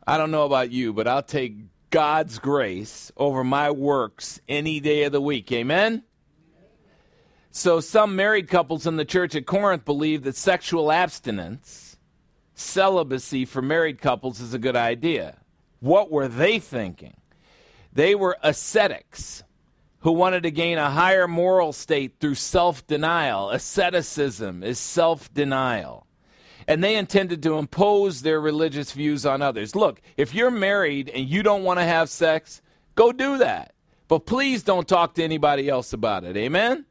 [0.07, 1.57] I don't know about you, but I'll take
[1.91, 5.51] God's grace over my works any day of the week.
[5.53, 6.03] Amen?
[7.59, 11.97] So, some married couples in the church at Corinth believe that sexual abstinence,
[12.55, 15.39] celibacy for married couples, is a good idea.
[15.81, 17.17] What were they thinking?
[17.93, 19.43] They were ascetics
[20.03, 23.51] who wanted to gain a higher moral state through self denial.
[23.51, 26.07] Asceticism is self denial.
[26.69, 29.75] And they intended to impose their religious views on others.
[29.75, 32.63] Look, if you're married and you don't want to have sex,
[32.95, 33.75] go do that.
[34.07, 36.37] But please don't talk to anybody else about it.
[36.37, 36.85] Amen?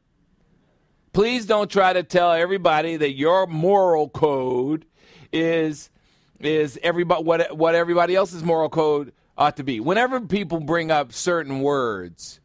[1.18, 4.86] Please don't try to tell everybody that your moral code
[5.32, 5.90] is
[6.38, 9.80] is everybody what what everybody else's moral code ought to be.
[9.80, 12.38] Whenever people bring up certain words,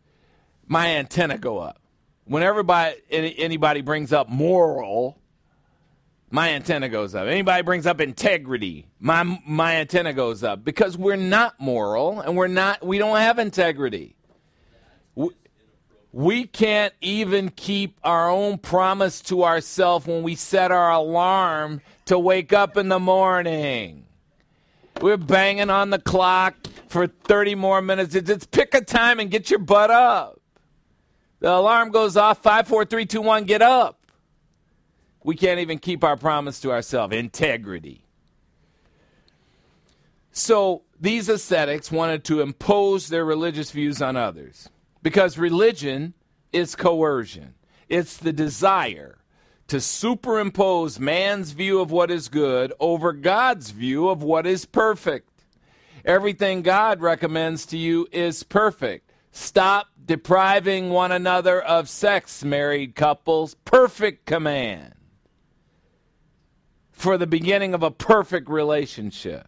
[0.66, 1.84] my antenna go up.
[2.26, 5.20] Whenever by, anybody brings up moral,
[6.32, 7.28] my antenna goes up.
[7.28, 12.48] Anybody brings up integrity, my my antenna goes up because we're not moral and we're
[12.48, 14.16] not we don't have integrity.
[16.14, 22.20] We, can't even keep our own promise to ourselves when we set our alarm to
[22.20, 24.06] wake up in the morning.
[25.02, 26.56] We're banging on the clock
[26.88, 28.14] for 30 more minutes.
[28.14, 30.40] Just pick a time and get your butt up.
[31.40, 34.00] The alarm goes off, five, four, three, two, one, get up.
[35.24, 38.06] We can't even keep our promise to ourselves integrity.
[40.32, 44.70] So these ascetics wanted to impose their religious views on others
[45.04, 46.16] because religion
[46.52, 47.54] is coercion,
[47.88, 49.20] it's the desire
[49.68, 55.30] to superimpose man's view of what is good over God's view of what is perfect.
[56.06, 59.12] Everything God recommends to you is perfect.
[59.32, 63.56] Stop depriving one another of sex, married couples.
[63.66, 64.94] Perfect command
[66.92, 69.48] for the beginning of a perfect relationship.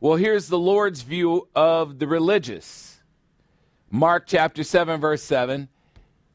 [0.00, 2.87] Well, here's the Lord's view of the religious.
[3.90, 5.68] Mark chapter 7, verse 7.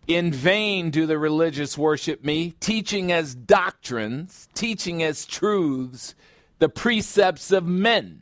[0.08, 6.16] In vain do the religious worship me, teaching as doctrines, teaching as truths,
[6.60, 8.22] the precepts of men.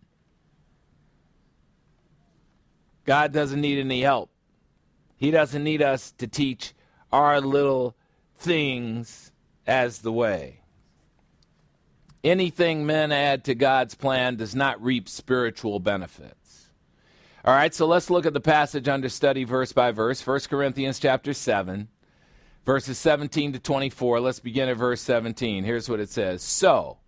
[3.06, 4.30] God doesn't need any help.
[5.18, 6.74] He doesn't need us to teach
[7.12, 7.96] our little
[8.38, 9.32] things
[9.66, 10.60] as the way.
[12.24, 16.38] Anything men add to God's plan does not reap spiritual benefit.
[17.44, 20.26] All right, so let's look at the passage under study verse by verse.
[20.26, 21.88] 1 Corinthians chapter 7,
[22.68, 24.20] verses 17 to 24.
[24.20, 25.64] Let's begin at verse 17.
[25.64, 27.00] Here's what it says So,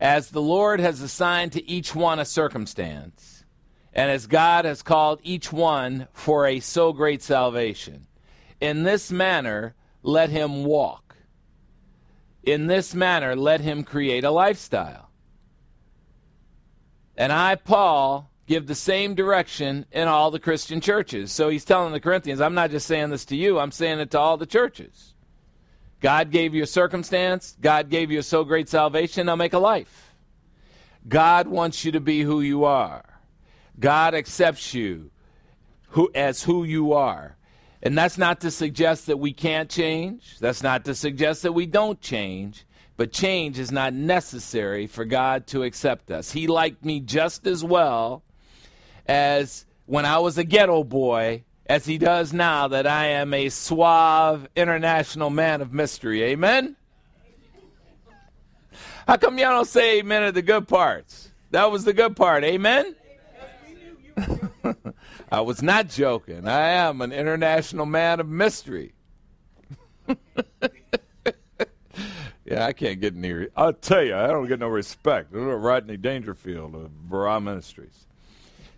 [0.00, 3.44] as the Lord has assigned to each one a circumstance,
[3.92, 8.08] and as God has called each one for a so great salvation.
[8.60, 11.14] In this manner, let him walk.
[12.42, 15.10] In this manner, let him create a lifestyle.
[17.16, 21.32] And I, Paul, give the same direction in all the Christian churches.
[21.32, 24.10] So he's telling the Corinthians, I'm not just saying this to you, I'm saying it
[24.12, 25.14] to all the churches.
[26.00, 29.58] God gave you a circumstance, God gave you a so great salvation, now make a
[29.58, 30.14] life.
[31.08, 33.20] God wants you to be who you are.
[33.78, 35.10] God accepts you
[35.88, 37.36] who, as who you are.
[37.82, 40.38] And that's not to suggest that we can't change.
[40.40, 42.66] That's not to suggest that we don't change.
[42.96, 46.32] But change is not necessary for God to accept us.
[46.32, 48.23] He liked me just as well
[49.06, 53.48] as when I was a ghetto boy as he does now that I am a
[53.48, 56.22] suave international man of mystery.
[56.22, 56.76] Amen?
[59.06, 61.30] How come y'all don't say amen at the good parts?
[61.50, 62.42] That was the good part.
[62.44, 62.96] Amen?
[65.30, 66.48] I was not joking.
[66.48, 68.94] I am an international man of mystery.
[72.44, 73.50] yeah, I can't get near.
[73.56, 75.28] I'll tell you, I don't get no respect.
[75.32, 78.03] Rodney Dangerfield of Barah Ministries.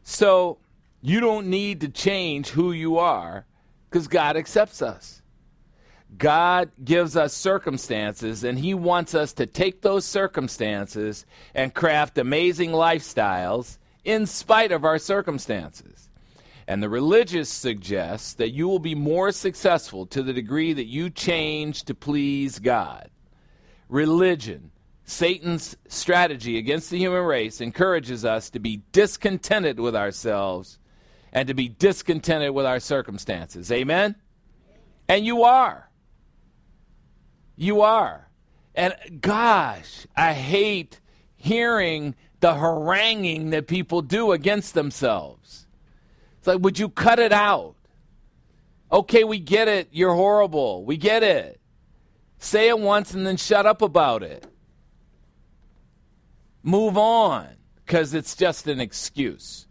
[0.09, 0.59] So
[1.03, 3.45] you don't need to change who you are
[3.91, 5.21] because God accepts us.
[6.17, 11.27] God gives us circumstances, and He wants us to take those circumstances
[11.57, 16.09] and craft amazing lifestyles in spite of our circumstances.
[16.69, 21.11] And the religious suggests that you will be more successful to the degree that you
[21.11, 23.11] change to please God.
[23.89, 24.71] Religion,
[25.09, 30.81] Satan's strategy against the human race, encourages us to be discontented with ourselves
[31.33, 33.71] and to be discontented with our circumstances.
[33.71, 34.17] Amen?
[35.09, 35.89] And you are.
[37.55, 38.29] You are.
[38.75, 41.01] And gosh, I hate
[41.37, 45.69] hearing the haranguing that people do against themselves.
[46.39, 47.77] It's like, would you cut it out?
[48.91, 49.89] Okay, we get it.
[49.93, 50.85] You're horrible.
[50.85, 51.61] We get it.
[52.39, 54.47] Say it once and then shut up about it.
[56.67, 57.49] Move on
[57.85, 59.67] because it's just an excuse.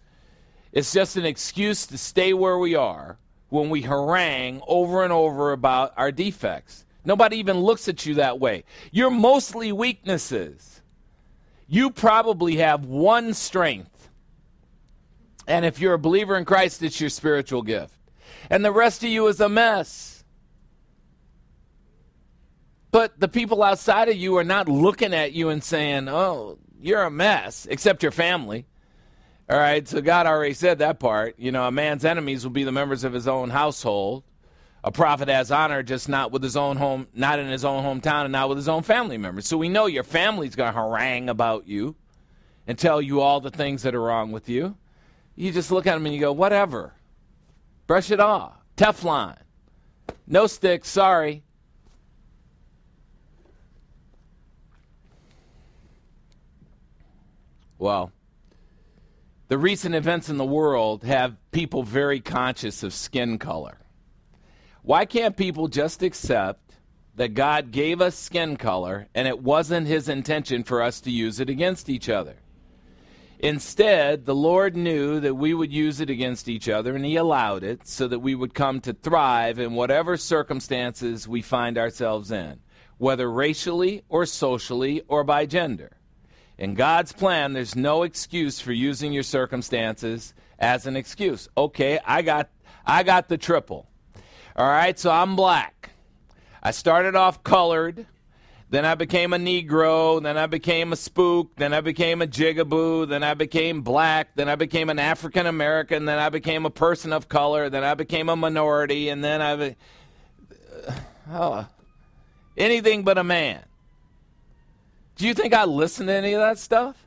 [0.72, 3.20] It's just an excuse to stay where we are
[3.50, 6.86] when we harangue over and over about our defects.
[7.04, 8.64] Nobody even looks at you that way.
[8.92, 10.76] You're mostly weaknesses
[11.68, 14.10] you probably have one strength.
[15.48, 17.94] And if you're a believer in Christ, it's your spiritual gift.
[18.50, 20.24] And the rest of you is a mess.
[22.92, 27.04] But the people outside of you are not looking at you and saying, oh, you're
[27.04, 28.66] a mess, except your family.
[29.50, 31.36] All right, so God already said that part.
[31.38, 34.24] You know, a man's enemies will be the members of his own household
[34.86, 38.26] a prophet has honor, just not with his own home, not in his own hometown,
[38.26, 39.48] and not with his own family members.
[39.48, 41.96] So we know your family's going to harangue about you
[42.68, 44.78] and tell you all the things that are wrong with you.
[45.36, 46.94] You just look at them and you go, whatever.
[47.88, 48.54] Brush it off.
[48.78, 49.38] Teflon.
[50.28, 51.44] No stick, sorry.
[57.78, 58.12] Well,
[59.48, 63.78] the recent events in the world have people very conscious of skin color.
[64.82, 66.76] Why can't people just accept
[67.16, 71.40] that God gave us skin color and it wasn't his intention for us to use
[71.40, 72.36] it against each other?
[73.40, 77.64] Instead, the Lord knew that we would use it against each other, and He allowed
[77.64, 82.60] it so that we would come to thrive in whatever circumstances we find ourselves in,
[82.98, 85.95] whether racially or socially or by gender.
[86.58, 91.50] In God's plan, there's no excuse for using your circumstances as an excuse.
[91.58, 92.50] Okay, I got,
[92.86, 93.88] I got the triple.
[94.56, 95.92] All right, so I'm black.
[96.64, 98.06] I started off colored.
[98.70, 100.24] Then I became a Negro.
[100.24, 101.56] Then I became a spook.
[101.58, 103.08] Then I became a jigaboo.
[103.08, 104.36] Then I became black.
[104.36, 106.06] Then I became an African American.
[106.06, 107.70] Then I became a person of color.
[107.70, 109.10] Then I became a minority.
[109.10, 109.56] And then I.
[109.56, 109.76] Be-
[111.32, 111.68] oh,
[112.58, 113.62] anything but a man.
[115.16, 116.98] Do you think I listen to any of that stuff?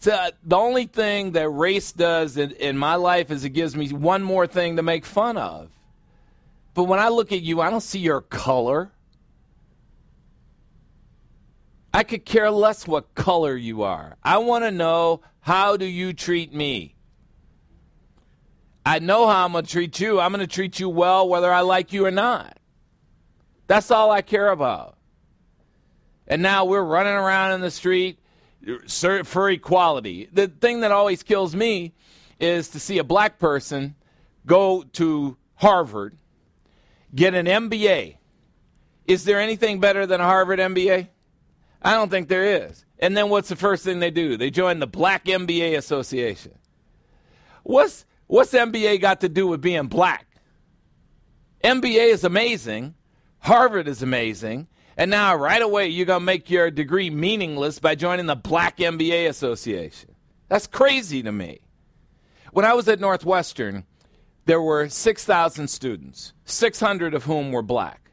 [0.00, 3.74] So, uh, the only thing that race does in, in my life is it gives
[3.74, 5.70] me one more thing to make fun of.
[6.74, 8.90] But when I look at you, I don't see your color.
[11.94, 14.16] I could care less what color you are.
[14.22, 16.96] I want to know how do you treat me?
[18.84, 20.20] I know how I'm going to treat you.
[20.20, 22.58] I'm going to treat you well whether I like you or not.
[23.68, 24.98] That's all I care about.
[26.26, 28.18] And now we're running around in the street
[29.24, 30.28] for equality.
[30.32, 31.92] The thing that always kills me
[32.40, 33.94] is to see a black person
[34.46, 36.16] go to Harvard
[37.14, 38.16] get an MBA.
[39.06, 41.08] Is there anything better than a Harvard MBA?
[41.82, 42.84] I don't think there is.
[42.98, 44.36] And then what's the first thing they do?
[44.36, 46.52] They join the Black MBA Association.
[47.62, 50.26] what's what's MBA got to do with being black?
[51.62, 52.94] MBA is amazing.
[53.40, 54.68] Harvard is amazing.
[54.96, 58.78] And now, right away, you're going to make your degree meaningless by joining the Black
[58.78, 60.14] MBA Association.
[60.48, 61.60] That's crazy to me.
[62.52, 63.84] When I was at Northwestern,
[64.44, 68.10] there were 6,000 students, 600 of whom were black.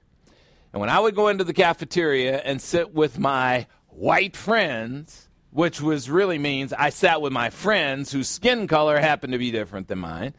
[0.73, 5.81] And when I would go into the cafeteria and sit with my white friends, which
[5.81, 9.89] was really means I sat with my friends whose skin color happened to be different
[9.89, 10.33] than mine,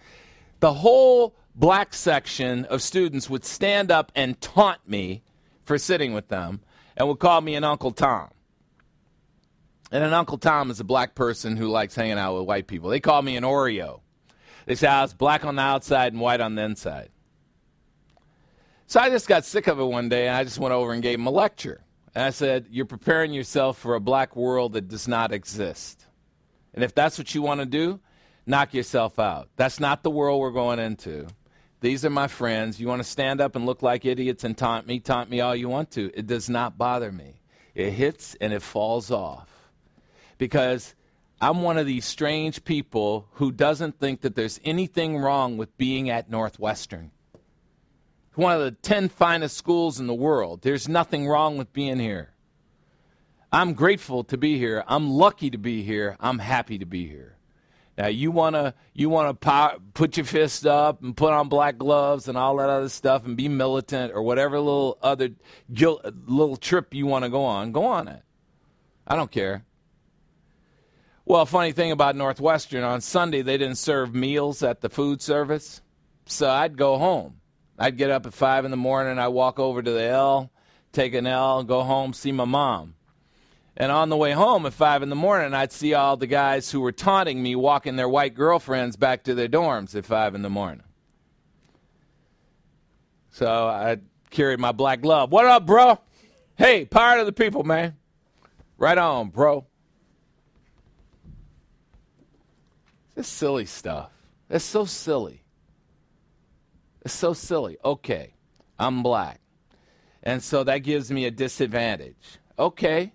[0.61, 5.23] the whole black section of students would stand up and taunt me
[5.65, 6.61] for sitting with them
[6.97, 8.29] and would call me an Uncle Tom.
[9.91, 12.89] And an Uncle Tom is a black person who likes hanging out with white people.
[12.89, 14.01] They call me an Oreo.
[14.67, 17.11] They say ah, I was black on the outside and white on the inside.
[18.87, 21.03] So I just got sick of it one day and I just went over and
[21.03, 21.83] gave him a lecture.
[22.15, 26.07] And I said, You're preparing yourself for a black world that does not exist.
[26.75, 28.01] And if that's what you want to do,
[28.47, 29.49] knock yourself out.
[29.57, 31.27] That's not the world we're going into.
[31.83, 32.81] These are my friends.
[32.81, 35.55] You want to stand up and look like idiots and taunt me, taunt me all
[35.55, 36.13] you want to.
[36.15, 37.43] It does not bother me.
[37.75, 39.49] It hits and it falls off.
[40.39, 40.95] Because
[41.41, 46.09] I'm one of these strange people who doesn't think that there's anything wrong with being
[46.09, 47.11] at Northwestern.
[48.37, 50.63] One of the 10 finest schools in the world.
[50.63, 52.33] There's nothing wrong with being here.
[53.51, 54.85] I'm grateful to be here.
[54.87, 56.17] I'm lucky to be here.
[56.21, 57.39] I'm happy to be here.
[58.03, 59.33] Now you wanna you wanna
[59.95, 63.37] put your fist up and put on black gloves and all that other stuff and
[63.37, 65.29] be militant or whatever little other
[65.69, 67.71] little trip you want to go on.
[67.71, 68.25] Go on it.
[69.07, 69.65] I don't care.
[71.25, 75.81] Well, funny thing about Northwestern on Sunday they didn't serve meals at the food service,
[76.27, 77.37] so I'd go home.
[77.79, 79.21] I'd get up at five in the morning.
[79.21, 80.51] I walk over to the L,
[80.91, 82.97] take an L, go home, see my mom.
[83.77, 86.71] And on the way home at 5 in the morning, I'd see all the guys
[86.71, 90.43] who were taunting me walking their white girlfriends back to their dorms at 5 in
[90.43, 90.83] the morning.
[93.31, 93.97] So I
[94.31, 95.33] carried my black glove.
[95.33, 95.99] What up, bro?
[96.57, 97.97] Hey, power to the people, man.
[98.77, 99.67] Right on, bro.
[103.15, 104.11] This silly stuff.
[104.51, 105.45] It's so silly.
[107.01, 107.79] It's so silly.
[107.83, 108.35] Okay,
[108.79, 109.41] I'm black.
[110.23, 112.39] And so that gives me a disadvantage.
[112.59, 113.13] Okay.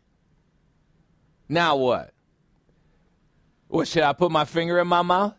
[1.50, 2.14] Now what?
[3.68, 5.36] What, should I put my finger in my mouth?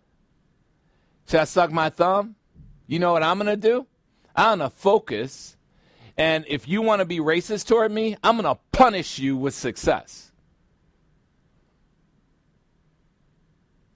[1.28, 2.36] Should I suck my thumb?
[2.86, 3.86] You know what I'm going to do?
[4.34, 5.56] I'm going to focus.
[6.16, 9.54] And if you want to be racist toward me, I'm going to punish you with
[9.54, 10.32] success.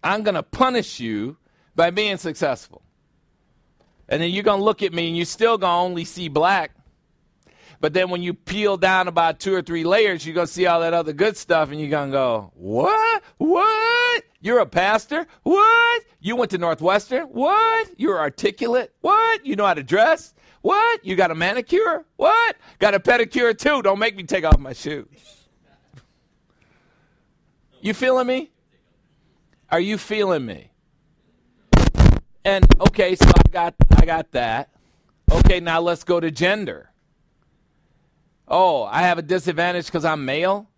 [0.05, 1.37] I'm going to punish you
[1.75, 2.83] by being successful.
[4.09, 6.29] And then you're going to look at me and you're still going to only see
[6.29, 6.73] black.
[7.83, 10.67] But then when you peel down about two or three layers, you're going to see
[10.67, 13.25] all that other good stuff and you're going to go, What?
[13.39, 14.23] What?
[14.41, 15.27] You're a pastor?
[15.43, 16.05] What?
[16.21, 17.25] You went to Northwestern?
[17.25, 17.91] What?
[17.97, 18.95] You're articulate?
[19.01, 19.45] What?
[19.45, 20.33] You know how to dress?
[20.61, 21.05] What?
[21.05, 22.05] You got a manicure?
[22.15, 22.55] What?
[22.79, 23.83] Got a pedicure too.
[23.83, 25.49] Don't make me take off my shoes.
[27.81, 28.53] You feeling me?
[29.73, 30.71] Are you feeling me?
[32.45, 34.71] And okay, so I got I got that.
[35.33, 36.92] Okay, now let's go to gender
[38.49, 40.69] oh, I have a disadvantage because I'm male,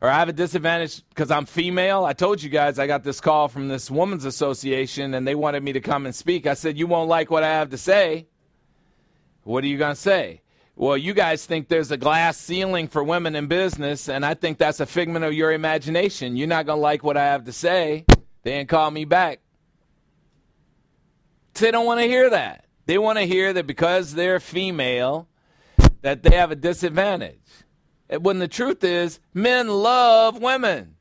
[0.00, 2.04] or I have a disadvantage because I'm female.
[2.04, 5.62] I told you guys I got this call from this women's association and they wanted
[5.62, 6.46] me to come and speak.
[6.46, 8.26] I said, You won't like what I have to say.
[9.44, 10.42] What are you going to say?
[10.74, 14.58] Well, you guys think there's a glass ceiling for women in business, and I think
[14.58, 16.36] that's a figment of your imagination.
[16.36, 18.06] You're not going to like what I have to say.
[18.42, 19.40] They didn't call me back.
[21.54, 22.64] They don't want to hear that.
[22.86, 25.28] They want to hear that because they're female,
[26.02, 27.40] that they have a disadvantage.
[28.10, 30.96] Eh, when the truth is, men love women.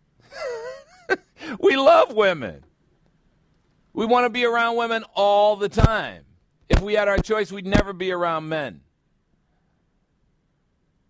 [1.60, 2.64] we love women.
[3.94, 6.24] We want to be around women all the time.
[6.70, 8.82] If we had our choice, we'd never be around men.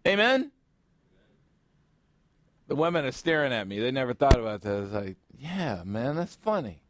[0.08, 0.52] Amen?
[2.68, 3.80] The women are staring at me.
[3.80, 4.84] They never thought about that.
[4.84, 6.82] It's like, yeah, man, that's funny.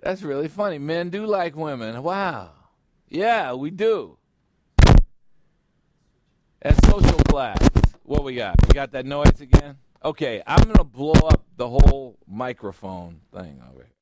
[0.00, 0.78] That's really funny.
[0.78, 2.00] Men do like women.
[2.02, 2.50] Wow.
[3.08, 4.18] Yeah, we do.
[6.62, 7.58] And social class.
[8.02, 8.56] What we got?
[8.66, 9.76] We got that noise again?
[10.04, 13.95] Okay, I'm going to blow up the whole microphone thing over here.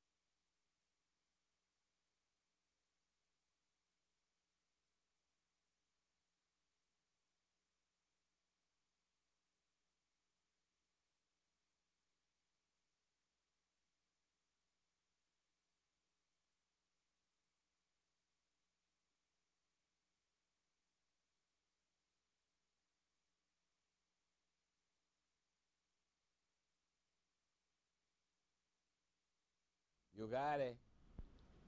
[30.25, 30.75] You got it.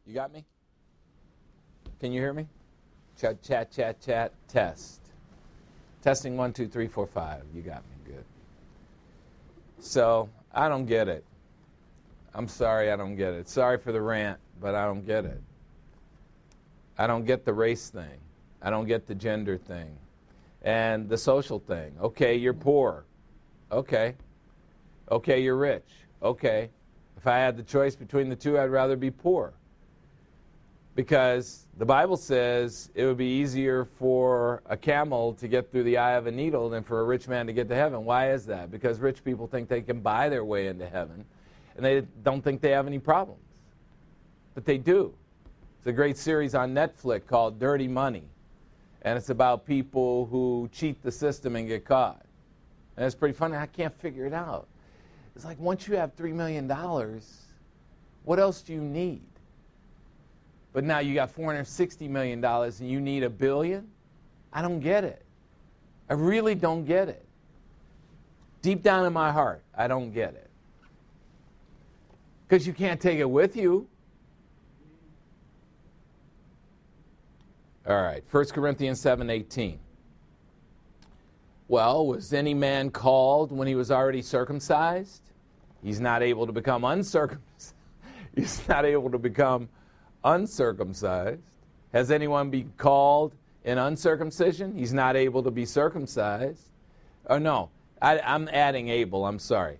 [0.06, 0.42] You got me?
[2.00, 2.46] Can you hear me?
[3.20, 5.00] Chat, chat, chat, chat, test.
[6.00, 7.42] Testing one, two, three, four, five.
[7.54, 8.14] You got me.
[8.14, 8.24] Good.
[9.78, 11.22] So, I don't get it.
[12.32, 13.46] I'm sorry, I don't get it.
[13.46, 15.42] Sorry for the rant, but I don't get it.
[16.96, 18.18] I don't get the race thing.
[18.62, 19.94] I don't get the gender thing.
[20.62, 21.92] And the social thing.
[22.00, 23.04] Okay, you're poor.
[23.70, 24.14] Okay.
[25.10, 25.84] Okay, you're rich.
[26.22, 26.70] Okay.
[27.16, 29.52] If I had the choice between the two, I'd rather be poor.
[30.94, 35.98] Because the Bible says it would be easier for a camel to get through the
[35.98, 38.04] eye of a needle than for a rich man to get to heaven.
[38.04, 38.70] Why is that?
[38.70, 41.24] Because rich people think they can buy their way into heaven,
[41.76, 43.42] and they don't think they have any problems.
[44.54, 45.12] But they do.
[45.78, 48.24] It's a great series on Netflix called Dirty Money,
[49.02, 52.24] and it's about people who cheat the system and get caught.
[52.96, 53.56] And it's pretty funny.
[53.56, 54.66] I can't figure it out.
[55.36, 56.66] It's like once you have $3 million,
[58.24, 59.28] what else do you need?
[60.72, 63.86] But now you got $460 million and you need a billion?
[64.50, 65.22] I don't get it.
[66.08, 67.22] I really don't get it.
[68.62, 70.48] Deep down in my heart, I don't get it.
[72.48, 73.86] Because you can't take it with you.
[77.86, 79.78] All right, 1 Corinthians 7 18.
[81.68, 85.22] Well, was any man called when he was already circumcised?
[85.82, 87.74] He's not able to become uncircumcised.
[88.36, 89.68] He's not able to become
[90.24, 91.42] uncircumcised.
[91.92, 94.76] Has anyone been called in uncircumcision?
[94.76, 96.70] He's not able to be circumcised.
[97.28, 99.78] Oh, no, I, I'm adding able, I'm sorry.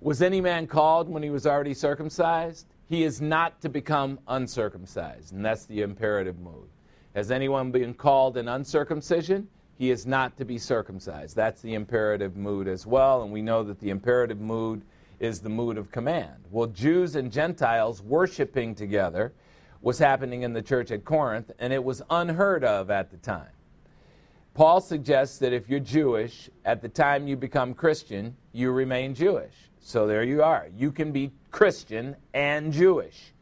[0.00, 2.66] Was any man called when he was already circumcised?
[2.88, 6.68] He is not to become uncircumcised, and that's the imperative mood.
[7.14, 9.48] Has anyone been called in uncircumcision?
[9.76, 11.34] He is not to be circumcised.
[11.34, 14.82] That's the imperative mood as well, and we know that the imperative mood
[15.18, 16.44] is the mood of command.
[16.50, 19.32] Well, Jews and Gentiles worshiping together
[19.82, 23.48] was happening in the church at Corinth, and it was unheard of at the time.
[24.54, 29.52] Paul suggests that if you're Jewish, at the time you become Christian, you remain Jewish.
[29.80, 30.68] So there you are.
[30.76, 33.32] You can be Christian and Jewish.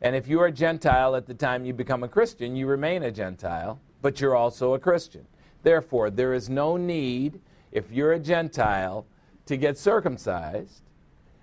[0.00, 3.10] And if you are Gentile at the time you become a Christian, you remain a
[3.10, 5.26] Gentile, but you're also a Christian.
[5.64, 7.40] Therefore, there is no need,
[7.72, 9.06] if you're a Gentile,
[9.46, 10.82] to get circumcised,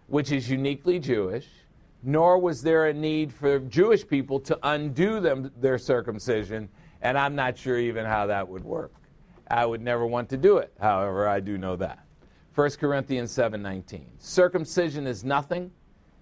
[0.07, 1.47] which is uniquely Jewish,
[2.03, 6.69] nor was there a need for Jewish people to undo them, their circumcision,
[7.01, 8.93] and I'm not sure even how that would work.
[9.49, 12.05] I would never want to do it, however, I do know that.
[12.53, 14.05] 1 Corinthians 7:19.
[14.19, 15.71] Circumcision is nothing,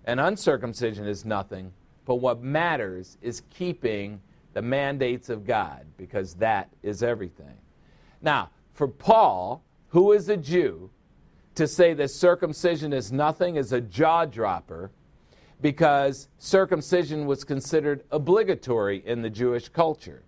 [0.05, 1.73] and uncircumcision is nothing,
[2.05, 4.21] but what matters is keeping
[4.53, 7.57] the mandates of God, because that is everything.
[8.21, 10.89] Now, for Paul, who is a Jew,
[11.55, 14.91] to say that circumcision is nothing is a jaw dropper
[15.61, 20.23] because circumcision was considered obligatory in the Jewish culture.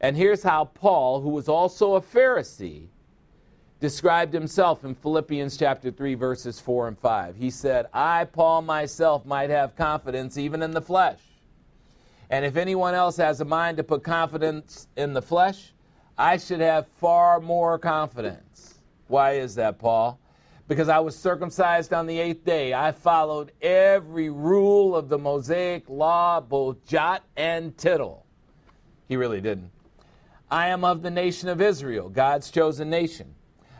[0.00, 2.88] And here's how Paul, who was also a Pharisee,
[3.80, 7.36] described himself in Philippians chapter 3 verses 4 and 5.
[7.36, 11.20] He said, "I Paul myself might have confidence even in the flesh.
[12.28, 15.72] And if anyone else has a mind to put confidence in the flesh,
[16.18, 18.74] I should have far more confidence."
[19.08, 20.18] Why is that, Paul?
[20.68, 22.74] because I was circumcised on the eighth day.
[22.74, 28.26] I followed every rule of the Mosaic law, both jot and tittle.
[29.08, 29.70] He really didn't.
[30.50, 33.34] I am of the nation of Israel, God's chosen nation.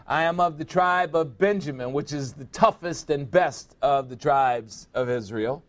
[0.06, 4.16] I am of the tribe of Benjamin, which is the toughest and best of the
[4.16, 5.64] tribes of Israel.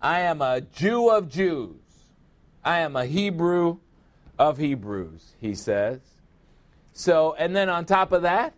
[0.00, 1.74] I am a Jew of Jews.
[2.64, 3.78] I am a Hebrew
[4.38, 6.00] of Hebrews, he says.
[6.92, 8.54] So, and then on top of that,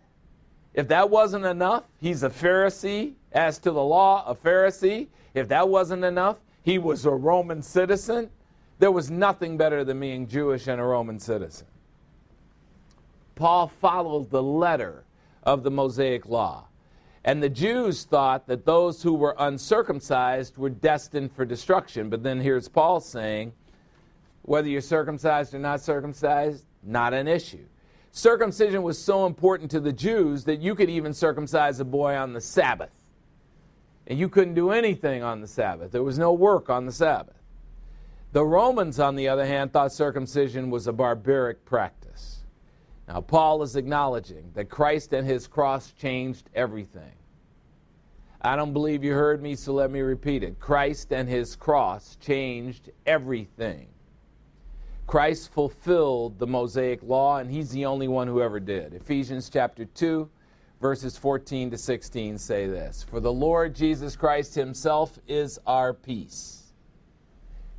[0.73, 3.13] if that wasn't enough, he's a Pharisee.
[3.31, 5.07] As to the law, a Pharisee.
[5.33, 8.29] If that wasn't enough, he was a Roman citizen.
[8.79, 11.67] There was nothing better than being Jewish and a Roman citizen.
[13.35, 15.03] Paul followed the letter
[15.43, 16.67] of the Mosaic law.
[17.25, 22.09] And the Jews thought that those who were uncircumcised were destined for destruction.
[22.09, 23.53] But then here's Paul saying,
[24.41, 27.65] whether you're circumcised or not circumcised, not an issue.
[28.15, 32.33] Circumcision was so important to the Jews that you could even circumcise a boy on
[32.33, 32.91] the Sabbath.
[34.05, 35.91] And you couldn't do anything on the Sabbath.
[35.91, 37.41] There was no work on the Sabbath.
[38.31, 42.41] The Romans, on the other hand, thought circumcision was a barbaric practice.
[43.07, 47.13] Now, Paul is acknowledging that Christ and his cross changed everything.
[48.43, 50.59] I don't believe you heard me, so let me repeat it.
[50.59, 53.87] Christ and his cross changed everything.
[55.13, 58.95] Christ fulfilled the Mosaic law, and he's the only one who ever did.
[58.95, 60.27] Ephesians chapter 2,
[60.81, 66.73] verses 14 to 16 say this For the Lord Jesus Christ himself is our peace.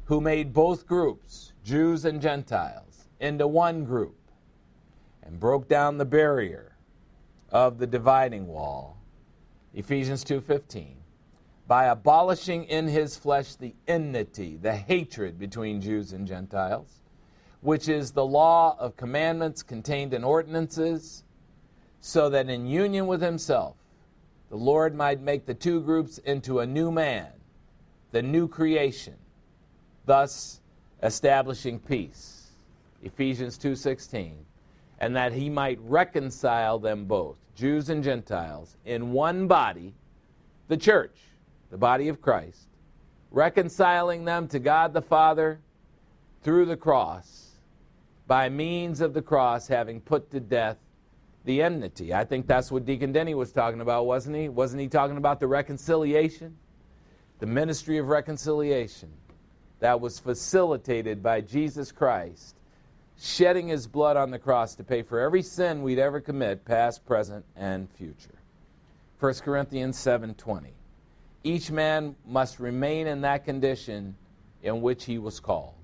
[0.05, 4.15] who made both groups, Jews and Gentiles, into one group
[5.21, 6.77] and broke down the barrier
[7.51, 8.97] of the dividing wall,
[9.75, 10.99] Ephesians 2:15,
[11.67, 17.01] by abolishing in his flesh the enmity, the hatred between Jews and Gentiles,
[17.65, 21.25] which is the law of commandments contained in ordinances,
[22.01, 23.75] so that in union with himself
[24.51, 27.33] the Lord might make the two groups into a new man,
[28.13, 29.17] the new creation,
[30.05, 30.61] thus
[31.03, 32.51] establishing peace.
[33.03, 34.45] Ephesians 2:16
[35.01, 39.95] and that he might reconcile them both, Jews and Gentiles, in one body,
[40.69, 41.17] the church,
[41.71, 42.69] the body of Christ,
[43.31, 45.61] reconciling them to God the Father
[46.43, 47.44] through the cross,
[48.27, 50.79] by means of the cross, having put to death
[51.45, 52.15] the enmity.
[52.15, 54.49] I think that's what Deacon Denny was talking about, wasn't he?
[54.49, 56.57] Wasn't he talking about the reconciliation?
[57.39, 59.11] The ministry of reconciliation
[59.81, 62.57] that was facilitated by Jesus Christ
[63.21, 67.05] shedding his blood on the cross to pay for every sin we'd ever commit, past,
[67.07, 68.39] present, and future.
[69.21, 70.73] 1 Corinthians 7:20.
[71.43, 74.17] Each man must remain in that condition
[74.63, 75.75] in which he was called.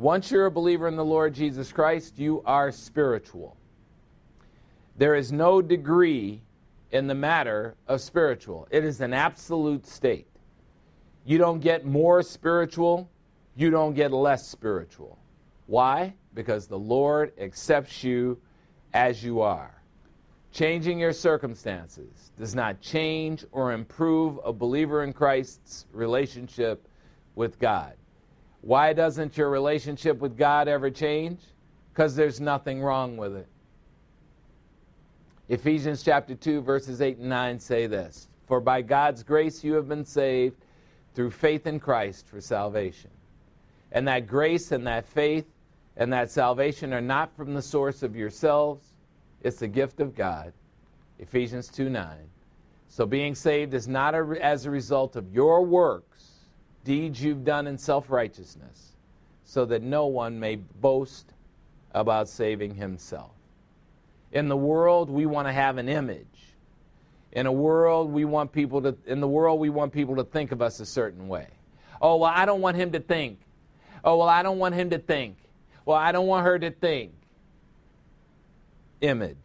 [0.00, 3.54] Once you're a believer in the Lord Jesus Christ, you are spiritual.
[4.96, 6.40] There is no degree
[6.90, 8.66] in the matter of spiritual.
[8.70, 10.26] It is an absolute state.
[11.26, 13.10] You don't get more spiritual,
[13.54, 15.18] you don't get less spiritual.
[15.66, 16.14] Why?
[16.32, 18.40] Because the Lord accepts you
[18.94, 19.82] as you are.
[20.50, 26.88] Changing your circumstances does not change or improve a believer in Christ's relationship
[27.34, 27.92] with God.
[28.62, 31.40] Why doesn't your relationship with God ever change?
[31.92, 33.48] Because there's nothing wrong with it.
[35.48, 39.88] Ephesians chapter 2, verses 8 and 9 say this For by God's grace you have
[39.88, 40.64] been saved
[41.14, 43.10] through faith in Christ for salvation.
[43.92, 45.46] And that grace and that faith
[45.96, 48.94] and that salvation are not from the source of yourselves,
[49.42, 50.52] it's the gift of God.
[51.18, 52.16] Ephesians 2 9.
[52.88, 56.09] So being saved is not a, as a result of your works,
[56.84, 58.92] deeds you've done in self righteousness,
[59.44, 61.32] so that no one may boast
[61.92, 63.32] about saving himself.
[64.32, 66.26] In the world, we want to have an image.
[67.32, 70.52] In a world, we want people to in the world we want people to think
[70.52, 71.46] of us a certain way.
[72.02, 73.38] Oh, well, I don't want him to think.
[74.02, 75.36] Oh, well, I don't want him to think.
[75.84, 77.12] Well, I don't want her to think.
[79.00, 79.36] Image.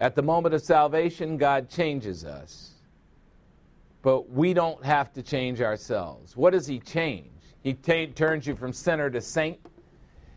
[0.00, 2.69] At the moment of salvation, God changes us.
[4.02, 6.36] But we don't have to change ourselves.
[6.36, 7.28] What does He change?
[7.62, 9.58] He t- turns you from sinner to saint.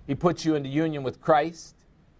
[0.07, 1.75] He puts you into union with Christ.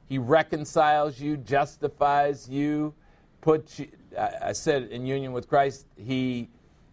[0.07, 2.93] He reconciles you, justifies you,
[3.41, 6.49] puts you, I said in union with Christ, He,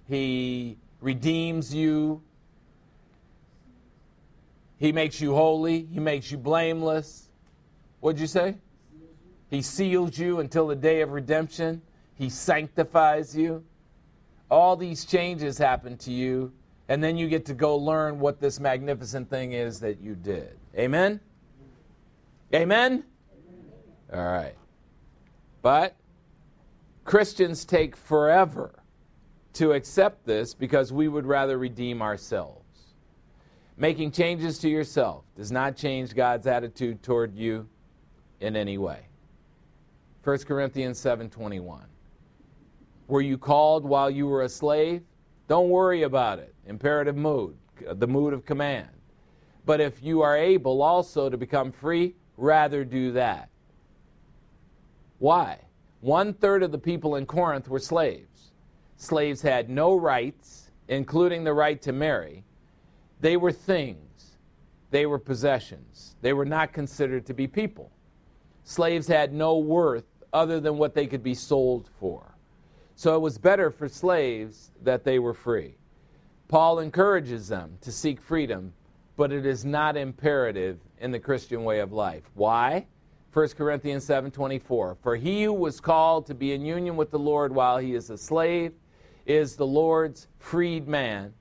[0.08, 2.22] he redeems you,
[4.80, 5.84] he makes you holy.
[5.92, 7.28] He makes you blameless.
[8.00, 8.56] What'd you say?
[9.50, 11.82] He seals you until the day of redemption.
[12.14, 13.62] He sanctifies you.
[14.50, 16.52] All these changes happen to you,
[16.88, 20.58] and then you get to go learn what this magnificent thing is that you did.
[20.76, 21.20] Amen?
[22.54, 23.04] Amen?
[24.12, 24.56] All right.
[25.62, 25.94] But
[27.04, 28.80] Christians take forever
[29.54, 32.56] to accept this because we would rather redeem ourselves.
[33.76, 37.68] Making changes to yourself does not change God's attitude toward you
[38.40, 39.06] in any way.
[40.22, 41.86] 1 Corinthians 7:21.
[43.10, 45.02] Were you called while you were a slave?
[45.48, 46.54] Don't worry about it.
[46.66, 47.56] Imperative mood,
[47.94, 48.88] the mood of command.
[49.66, 53.50] But if you are able also to become free, rather do that.
[55.18, 55.58] Why?
[56.00, 58.52] One third of the people in Corinth were slaves.
[58.96, 62.44] Slaves had no rights, including the right to marry,
[63.20, 64.36] they were things,
[64.90, 66.16] they were possessions.
[66.22, 67.90] They were not considered to be people.
[68.62, 72.29] Slaves had no worth other than what they could be sold for.
[73.00, 75.76] So it was better for slaves that they were free.
[76.48, 78.74] Paul encourages them to seek freedom,
[79.16, 82.24] but it is not imperative in the Christian way of life.
[82.34, 82.84] Why?
[83.32, 87.54] 1 Corinthians 7:24 For he who was called to be in union with the Lord
[87.54, 88.74] while he is a slave
[89.24, 91.32] is the Lord's freed man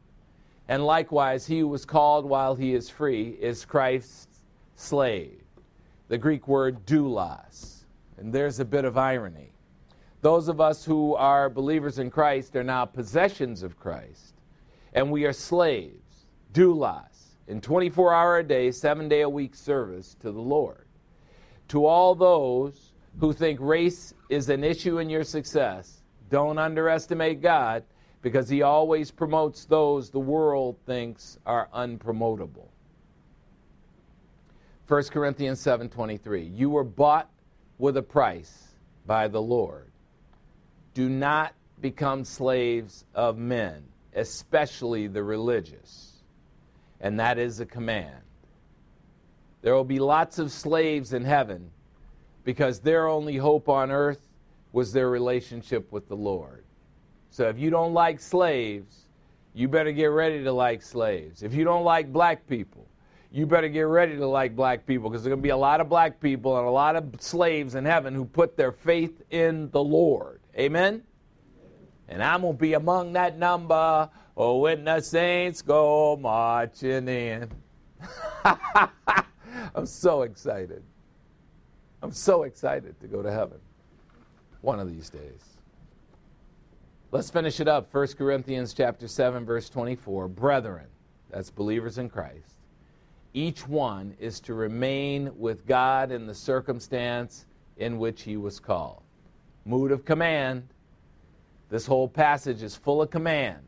[0.69, 4.45] and likewise, he who was called while he is free is Christ's
[4.77, 5.43] slave.
[6.07, 7.83] The Greek word doulos.
[8.15, 9.51] And there's a bit of irony.
[10.21, 14.33] Those of us who are believers in Christ are now possessions of Christ,
[14.93, 20.15] and we are slaves, doulos, in 24 hour a day, seven day a week service
[20.19, 20.85] to the Lord.
[21.69, 27.83] To all those who think race is an issue in your success, don't underestimate God
[28.21, 32.67] because he always promotes those the world thinks are unpromotable.
[34.87, 37.29] 1 Corinthians 7:23 You were bought
[37.77, 39.88] with a price by the Lord.
[40.99, 43.85] Do not become slaves of men,
[44.15, 46.17] especially the religious.
[46.99, 48.21] And that is a command.
[49.61, 51.71] There will be lots of slaves in heaven
[52.43, 54.27] because their only hope on earth
[54.73, 56.65] was their relationship with the Lord.
[57.29, 59.05] So if you don't like slaves,
[59.53, 61.43] you better get ready to like slaves.
[61.43, 62.85] If you don't like black people,
[63.31, 65.79] you better get ready to like black people because there's going to be a lot
[65.79, 69.69] of black people and a lot of slaves in heaven who put their faith in
[69.69, 70.38] the Lord.
[70.59, 71.03] Amen?
[72.09, 74.09] And I'm going to be among that number.
[74.35, 77.49] Oh, when the saints go marching in.
[79.75, 80.83] I'm so excited.
[82.01, 83.59] I'm so excited to go to heaven
[84.61, 85.57] one of these days.
[87.11, 87.93] Let's finish it up.
[87.93, 90.27] 1 Corinthians chapter 7 verse 24.
[90.27, 90.87] Brethren,
[91.29, 92.55] that's believers in Christ.
[93.33, 97.45] Each one is to remain with God in the circumstance
[97.77, 99.03] in which he was called.
[99.65, 100.67] Mood of command.
[101.69, 103.63] This whole passage is full of commands.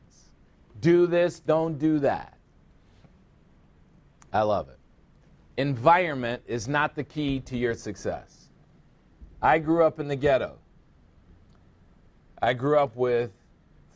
[0.80, 2.38] Do this, don't do that.
[4.34, 4.80] I love it.
[5.58, 8.50] Environment is not the key to your success.
[9.42, 10.58] I grew up in the ghetto.
[12.42, 13.32] I grew up with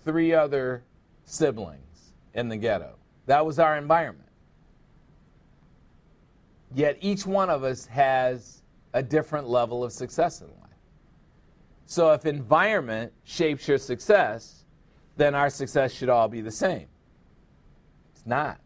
[0.04, 0.84] three other
[1.24, 2.96] siblings in the ghetto.
[3.26, 4.30] That was our environment.
[6.76, 8.62] Yet each one of us has
[8.94, 10.65] a different level of success in life.
[11.86, 14.66] So if environment shapes your success,
[15.18, 16.88] then our success should all be the same.
[18.14, 18.60] It's not.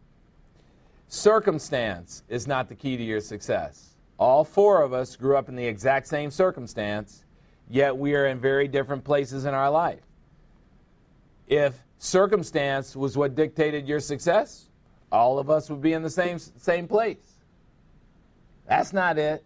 [1.08, 3.96] Circumstance is not the key to your success.
[4.18, 7.24] All four of us grew up in the exact same circumstance,
[7.68, 10.02] yet we are in very different places in our life.
[11.48, 14.68] If circumstance was what dictated your success,
[15.10, 17.40] all of us would be in the same, same place.
[18.68, 19.44] That's not it.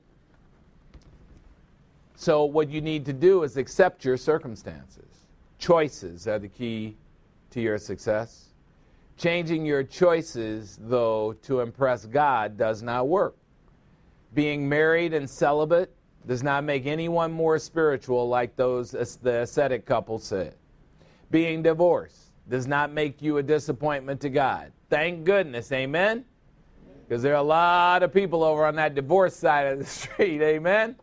[2.25, 5.27] So, what you need to do is accept your circumstances.
[5.59, 6.97] Choices are the key
[7.51, 8.47] to your success.
[9.19, 13.37] Changing your choices, though, to impress God does not work.
[14.33, 15.95] Being married and celibate
[16.27, 20.55] does not make anyone more spiritual, like those the ascetic couple said.
[21.31, 24.73] Being divorced does not make you a disappointment to God.
[24.89, 26.25] Thank goodness, amen?
[27.07, 30.41] Because there are a lot of people over on that divorce side of the street,
[30.41, 30.97] amen?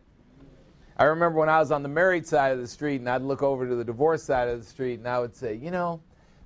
[0.98, 3.42] I remember when I was on the married side of the street and I'd look
[3.42, 6.00] over to the divorce side of the street and I would say, you know,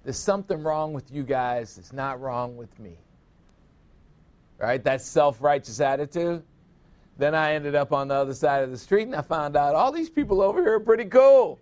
[0.04, 2.96] there's something wrong with you guys that's not wrong with me.
[4.58, 4.82] Right?
[4.84, 6.42] That self righteous attitude.
[7.18, 9.74] Then I ended up on the other side of the street and I found out
[9.74, 11.58] all these people over here are pretty cool.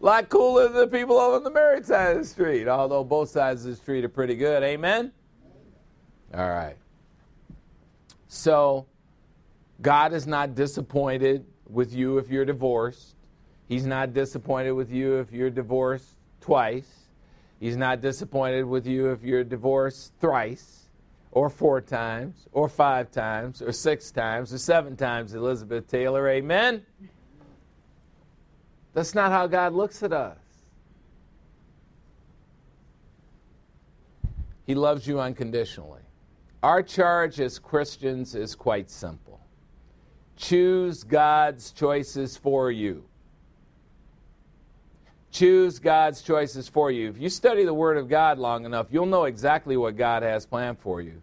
[0.00, 3.02] A lot cooler than the people over on the married side of the street, although
[3.02, 4.62] both sides of the street are pretty good.
[4.62, 5.10] Amen?
[6.34, 6.76] All right.
[8.28, 8.86] So,
[9.80, 13.14] God is not disappointed with you if you're divorced.
[13.68, 17.08] He's not disappointed with you if you're divorced twice.
[17.60, 20.88] He's not disappointed with you if you're divorced thrice,
[21.32, 26.28] or four times, or five times, or six times, or seven times, Elizabeth Taylor.
[26.28, 26.82] Amen?
[28.92, 30.38] That's not how God looks at us.
[34.66, 36.00] He loves you unconditionally.
[36.62, 39.23] Our charge as Christians is quite simple
[40.36, 43.04] choose God's choices for you
[45.34, 47.10] choose God's choices for you.
[47.10, 50.46] If you study the Word of God long enough, you'll know exactly what God has
[50.46, 51.20] planned for you.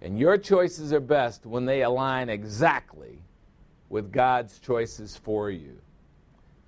[0.00, 3.18] And your choices are best when they align exactly
[3.88, 5.76] with God's choices for you.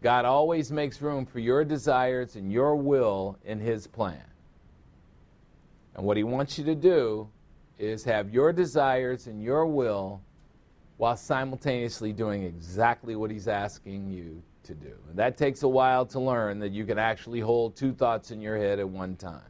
[0.02, 4.22] God always makes room for your desires and your will in His plan.
[5.94, 7.28] And what He wants you to do
[7.78, 10.20] is have your desires and your will
[10.96, 14.94] while simultaneously doing exactly what He's asking you to do.
[15.08, 18.40] And that takes a while to learn that you can actually hold two thoughts in
[18.40, 19.40] your head at one time.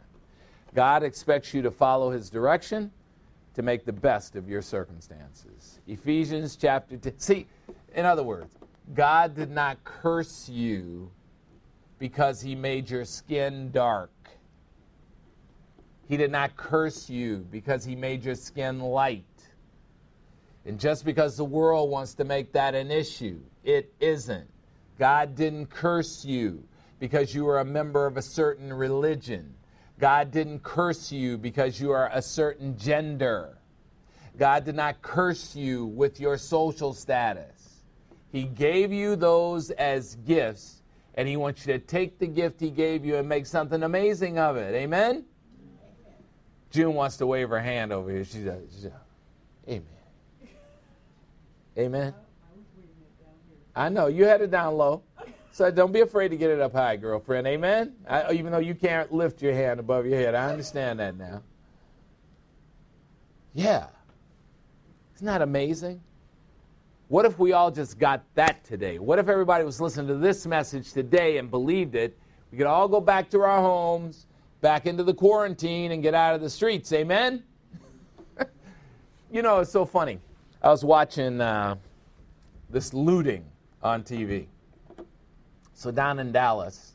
[0.74, 2.90] God expects you to follow his direction
[3.55, 5.81] to make the best of your circumstances.
[5.86, 7.18] Ephesians chapter 10.
[7.18, 7.47] See,
[7.94, 8.55] in other words,
[8.94, 11.10] God did not curse you
[11.98, 14.10] because he made your skin dark.
[16.06, 19.24] He did not curse you because he made your skin light.
[20.67, 24.49] And just because the world wants to make that an issue, it isn't.
[24.99, 26.65] God didn't curse you
[26.99, 29.55] because you are a member of a certain religion.
[30.01, 33.59] God didn't curse you because you are a certain gender.
[34.37, 37.83] God did not curse you with your social status.
[38.33, 40.83] He gave you those as gifts,
[41.15, 44.39] And He wants you to take the gift He gave you and make something amazing
[44.39, 44.75] of it.
[44.75, 45.25] Amen?
[46.71, 48.25] June wants to wave her hand over here.
[48.25, 48.89] She's a, she's
[49.69, 49.95] Amen.
[51.78, 52.15] Amen.
[53.74, 54.07] I know.
[54.07, 55.03] You had it down low.
[55.53, 57.47] So don't be afraid to get it up high, girlfriend.
[57.47, 57.94] Amen?
[58.09, 60.35] I, even though you can't lift your hand above your head.
[60.35, 61.43] I understand that now.
[63.55, 63.86] Yeah.
[65.15, 66.03] Isn't that amazing?
[67.09, 68.98] What if we all just got that today?
[68.98, 72.19] What if everybody was listening to this message today and believed it?
[72.51, 74.27] We could all go back to our homes,
[74.61, 76.93] back into the quarantine, and get out of the streets.
[76.93, 77.43] Amen?
[79.31, 80.19] you know, it's so funny.
[80.67, 81.77] I was watching uh,
[82.71, 83.45] this looting
[83.85, 84.47] on TV.
[85.75, 86.95] So down in Dallas,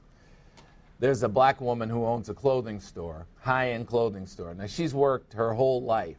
[0.99, 4.53] there's a black woman who owns a clothing store, high-end clothing store.
[4.53, 6.17] Now she's worked her whole life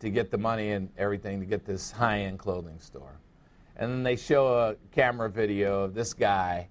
[0.00, 3.20] to get the money and everything to get this high-end clothing store.
[3.76, 6.68] And then they show a camera video of this guy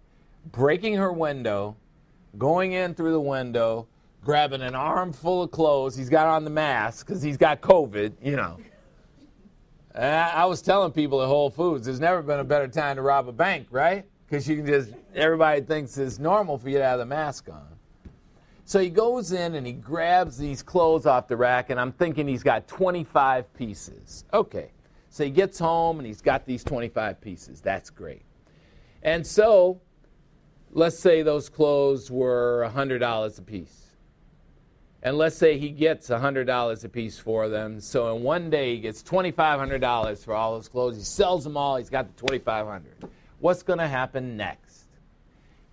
[0.51, 1.77] breaking her window,
[2.39, 3.85] going in through the window,
[4.25, 5.95] grabbing an armful of clothes.
[5.95, 8.57] He's got on the mask because he's got COVID, you know.
[9.95, 13.03] Uh, I was telling people at Whole Foods, there's never been a better time to
[13.03, 14.05] rob a bank, right?
[14.25, 17.67] Because you can just, everybody thinks it's normal for you to have the mask on.
[18.65, 22.27] So he goes in and he grabs these clothes off the rack, and I'm thinking
[22.27, 24.25] he's got 25 pieces.
[24.33, 24.71] Okay.
[25.09, 27.61] So he gets home and he's got these 25 pieces.
[27.61, 28.23] That's great.
[29.03, 29.79] And so,
[30.71, 33.82] let's say those clothes were $100 a piece.
[35.03, 37.81] And let's say he gets $100 a piece for them.
[37.81, 40.95] So in one day, he gets $2,500 for all those clothes.
[40.95, 41.75] He sells them all.
[41.75, 43.09] He's got the 2,500.
[43.39, 44.85] What's going to happen next?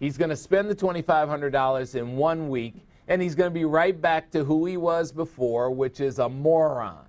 [0.00, 2.74] He's going to spend the $2,500 in one week,
[3.06, 6.28] and he's going to be right back to who he was before, which is a
[6.28, 7.04] moron.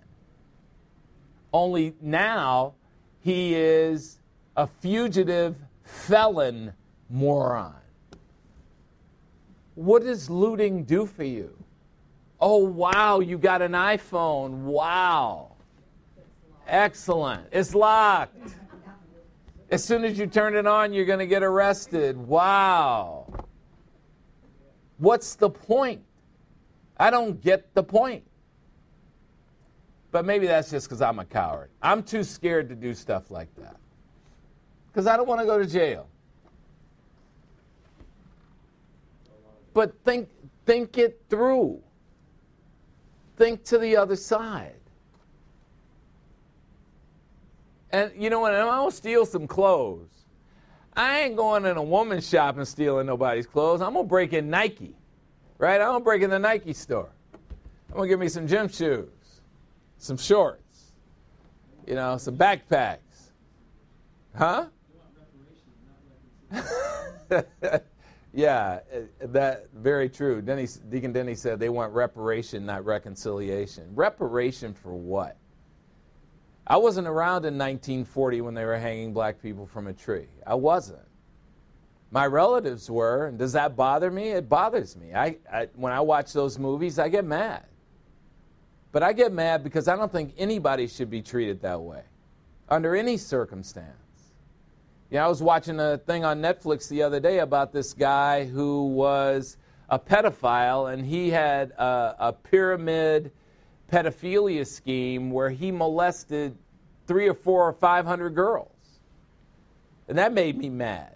[1.51, 2.75] Only now
[3.21, 4.19] he is
[4.55, 6.73] a fugitive felon
[7.09, 7.73] moron.
[9.73, 11.60] What does looting do for you?
[12.41, 14.63] Oh, wow, you got an iPhone.
[14.63, 15.51] Wow.
[16.67, 17.45] Excellent.
[17.51, 18.55] It's locked.
[19.69, 22.17] As soon as you turn it on, you're going to get arrested.
[22.17, 23.31] Wow.
[24.97, 26.01] What's the point?
[26.97, 28.23] I don't get the point.
[30.11, 31.69] But maybe that's just because I'm a coward.
[31.81, 33.77] I'm too scared to do stuff like that.
[34.87, 36.07] Because I don't want to go to jail.
[39.73, 40.27] But think,
[40.65, 41.81] think it through
[43.41, 44.75] think to the other side.
[47.91, 48.53] And you know what?
[48.53, 50.09] I'm gonna steal some clothes.
[50.95, 53.81] I ain't going in a woman's shop and stealing nobody's clothes.
[53.81, 54.93] I'm gonna break in Nike,
[55.57, 55.81] right?
[55.81, 57.09] I'm gonna break in the Nike store.
[57.89, 59.09] I'm gonna give me some gym shoes,
[59.97, 60.91] some shorts,
[61.87, 62.99] you know, some backpacks.
[64.37, 64.67] Huh?
[68.33, 70.41] Yeah, uh, that very true.
[70.41, 73.93] Denny, Deacon Denny said they want reparation, not reconciliation.
[73.93, 75.37] Reparation for what?
[76.65, 80.27] I wasn't around in 1940 when they were hanging black people from a tree.
[80.47, 81.01] I wasn't.
[82.11, 84.29] My relatives were, and does that bother me?
[84.29, 85.13] It bothers me.
[85.13, 87.65] I, I, when I watch those movies, I get mad.
[88.91, 92.03] But I get mad because I don't think anybody should be treated that way,
[92.69, 93.95] under any circumstance.
[95.11, 98.87] Know, I was watching a thing on Netflix the other day about this guy who
[98.87, 99.57] was
[99.89, 103.31] a pedophile, and he had a, a pyramid
[103.91, 106.57] pedophilia scheme where he molested
[107.07, 108.69] three or four or five hundred girls.
[110.07, 111.15] And that made me mad.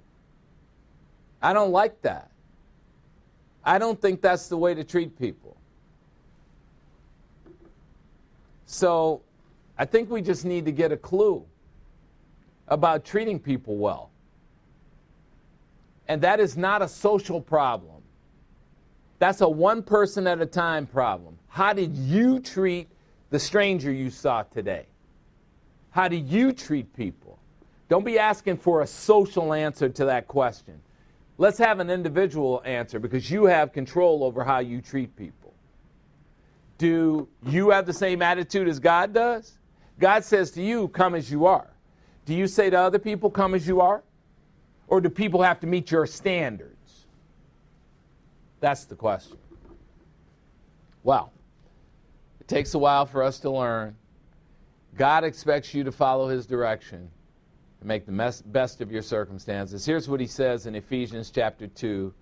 [1.41, 2.31] I don't like that.
[3.63, 5.55] I don't think that's the way to treat people.
[8.65, 9.21] So
[9.77, 11.45] I think we just need to get a clue
[12.67, 14.09] about treating people well.
[16.07, 18.01] And that is not a social problem.
[19.19, 21.37] That's a one person at a time problem.
[21.47, 22.87] How did you treat
[23.29, 24.85] the stranger you saw today?
[25.91, 27.39] How do you treat people?
[27.87, 30.81] Don't be asking for a social answer to that question.
[31.37, 35.53] Let's have an individual answer because you have control over how you treat people.
[36.77, 39.57] Do you have the same attitude as God does?
[39.99, 41.69] God says to you, Come as you are.
[42.25, 44.03] Do you say to other people, come as you are?
[44.87, 47.05] Or do people have to meet your standards?
[48.59, 49.37] That's the question.
[51.03, 51.31] Well,
[52.39, 53.95] it takes a while for us to learn.
[54.97, 57.09] God expects you to follow his direction
[57.79, 59.85] and make the best of your circumstances.
[59.85, 62.13] Here's what he says in Ephesians chapter 2,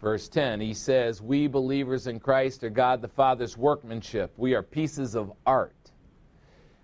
[0.00, 0.60] verse 10.
[0.60, 4.32] He says, We believers in Christ are God the Father's workmanship.
[4.36, 5.74] We are pieces of art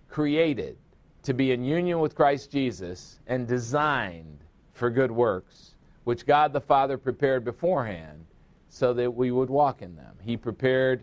[0.08, 0.76] created
[1.22, 4.38] to be in union with Christ Jesus and designed
[4.72, 5.74] for good works,
[6.04, 8.24] which God the Father prepared beforehand
[8.68, 10.14] so that we would walk in them.
[10.22, 11.02] He prepared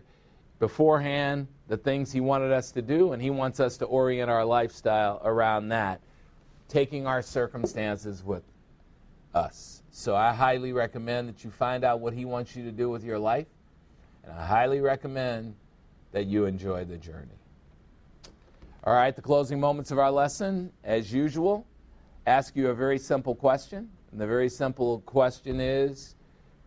[0.58, 4.44] beforehand the things He wanted us to do, and He wants us to orient our
[4.44, 6.00] lifestyle around that,
[6.66, 8.42] taking our circumstances with
[9.34, 9.82] us.
[9.90, 13.04] So I highly recommend that you find out what He wants you to do with
[13.04, 13.46] your life,
[14.24, 15.54] and I highly recommend
[16.12, 17.28] that you enjoy the journey.
[18.84, 21.66] All right, the closing moments of our lesson, as usual,
[22.28, 23.90] ask you a very simple question.
[24.12, 26.14] And the very simple question is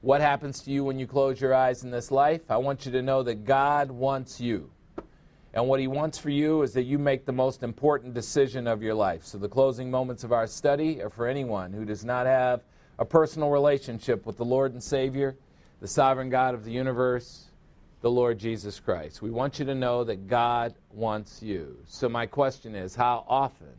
[0.01, 2.41] What happens to you when you close your eyes in this life?
[2.51, 4.71] I want you to know that God wants you.
[5.53, 8.83] And what He wants for you is that you make the most important decision of
[8.83, 9.23] your life.
[9.23, 12.65] So the closing moments of our study are for anyone who does not have
[12.99, 15.38] a personal relationship with the Lord and Savior,
[15.79, 17.50] the sovereign God of the universe,
[18.01, 19.21] the Lord Jesus Christ.
[19.21, 21.77] We want you to know that God wants you.
[21.85, 23.75] So my question is how often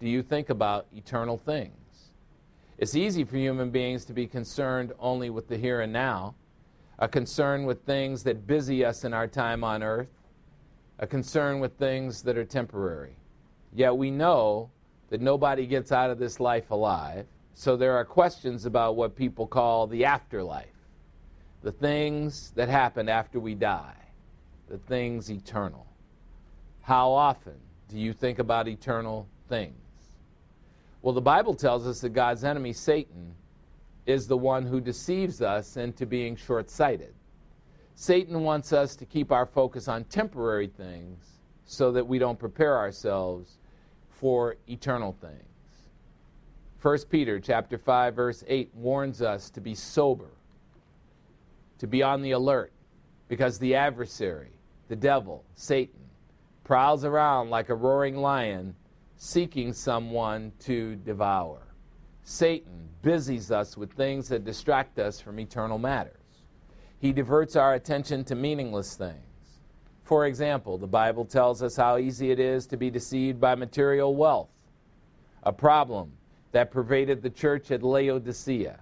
[0.00, 1.72] do you think about eternal things?
[2.78, 6.34] It's easy for human beings to be concerned only with the here and now,
[6.98, 10.10] a concern with things that busy us in our time on earth,
[10.98, 13.16] a concern with things that are temporary.
[13.72, 14.70] Yet we know
[15.08, 19.46] that nobody gets out of this life alive, so there are questions about what people
[19.46, 20.66] call the afterlife,
[21.66, 23.96] the things that happen after we die,
[24.68, 25.84] the things eternal.
[26.82, 27.56] How often
[27.88, 29.74] do you think about eternal things?
[31.02, 33.34] Well, the Bible tells us that God's enemy, Satan,
[34.06, 37.12] is the one who deceives us into being short sighted.
[37.96, 41.18] Satan wants us to keep our focus on temporary things
[41.64, 43.58] so that we don't prepare ourselves
[44.08, 45.42] for eternal things.
[46.80, 50.30] 1 Peter chapter 5 verse 8 warns us to be sober,
[51.78, 52.72] to be on the alert
[53.28, 54.52] because the adversary,
[54.88, 56.00] the devil, Satan,
[56.64, 58.74] prowls around like a roaring lion
[59.16, 61.62] seeking someone to devour.
[62.22, 66.16] Satan busies us with things that distract us from eternal matters.
[66.98, 69.22] He diverts our attention to meaningless things.
[70.02, 74.14] For example, the Bible tells us how easy it is to be deceived by material
[74.14, 74.50] wealth,
[75.42, 76.12] a problem
[76.52, 78.80] that pervaded the church at Laodicea.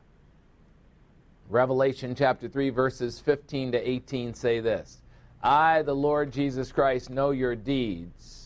[1.49, 4.99] Revelation chapter 3, verses 15 to 18 say this
[5.43, 8.45] I, the Lord Jesus Christ, know your deeds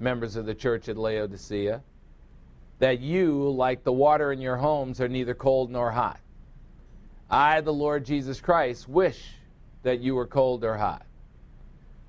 [0.00, 1.82] members of the church at Laodicea,
[2.78, 6.20] that you, like the water in your homes, are neither cold nor hot.
[7.30, 9.34] I, the Lord Jesus Christ, wish
[9.82, 11.06] that you were cold or hot.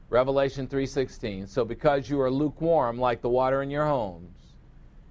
[0.09, 1.47] Revelation 3:16.
[1.47, 4.38] So because you are lukewarm like the water in your homes,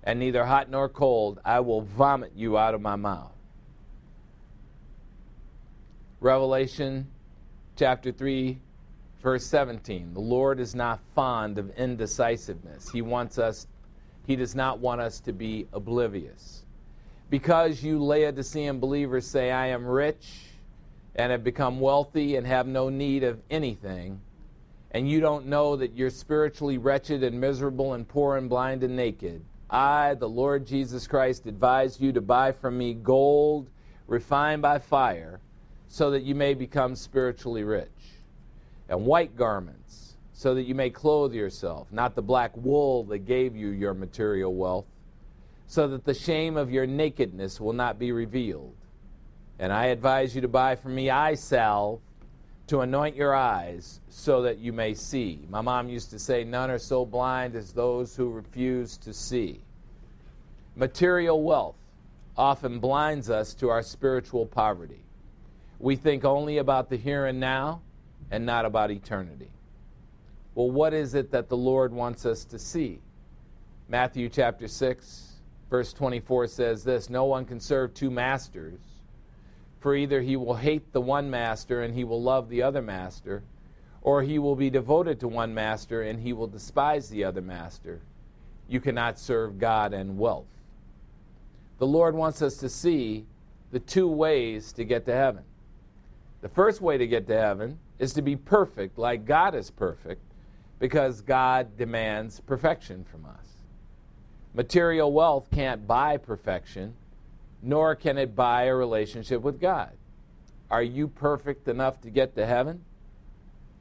[0.03, 3.33] and neither hot nor cold, I will vomit you out of my mouth.
[6.21, 7.07] Revelation
[7.77, 8.61] chapter 3
[9.23, 12.91] Verse 17 The Lord is not fond of indecisiveness.
[12.91, 13.67] He wants us,
[14.27, 16.65] He does not want us to be oblivious.
[17.29, 20.47] Because you Laodicean believers say, I am rich
[21.15, 24.21] and have become wealthy and have no need of anything,
[24.93, 28.97] and you don't know that you're spiritually wretched and miserable and poor and blind and
[28.97, 33.69] naked, I, the Lord Jesus Christ, advise you to buy from me gold
[34.09, 35.41] refined by fire
[35.93, 37.89] so that you may become spiritually rich
[38.89, 43.57] and white garments, so that you may clothe yourself, not the black wool that gave
[43.57, 44.87] you your material wealth,
[45.67, 48.73] so that the shame of your nakedness will not be revealed.
[49.59, 52.01] And I advise you to buy from me eye salve
[52.69, 55.41] to anoint your eyes so that you may see.
[55.51, 59.61] My mom used to say, None are so blind as those who refuse to see.
[60.77, 61.75] Material wealth
[62.37, 65.03] often blinds us to our spiritual poverty.
[65.81, 67.81] We think only about the here and now
[68.31, 69.49] and not about eternity.
[70.55, 73.01] Well, what is it that the Lord wants us to see?
[73.89, 75.33] Matthew chapter 6,
[75.71, 78.79] verse 24 says this No one can serve two masters,
[79.81, 83.43] for either he will hate the one master and he will love the other master,
[84.03, 88.01] or he will be devoted to one master and he will despise the other master.
[88.69, 90.47] You cannot serve God and wealth.
[91.79, 93.25] The Lord wants us to see
[93.73, 95.45] the two ways to get to heaven.
[96.41, 100.23] The first way to get to heaven is to be perfect like God is perfect
[100.79, 103.47] because God demands perfection from us.
[104.55, 106.95] Material wealth can't buy perfection,
[107.63, 109.93] nor can it buy a relationship with God.
[110.71, 112.85] Are you perfect enough to get to heaven?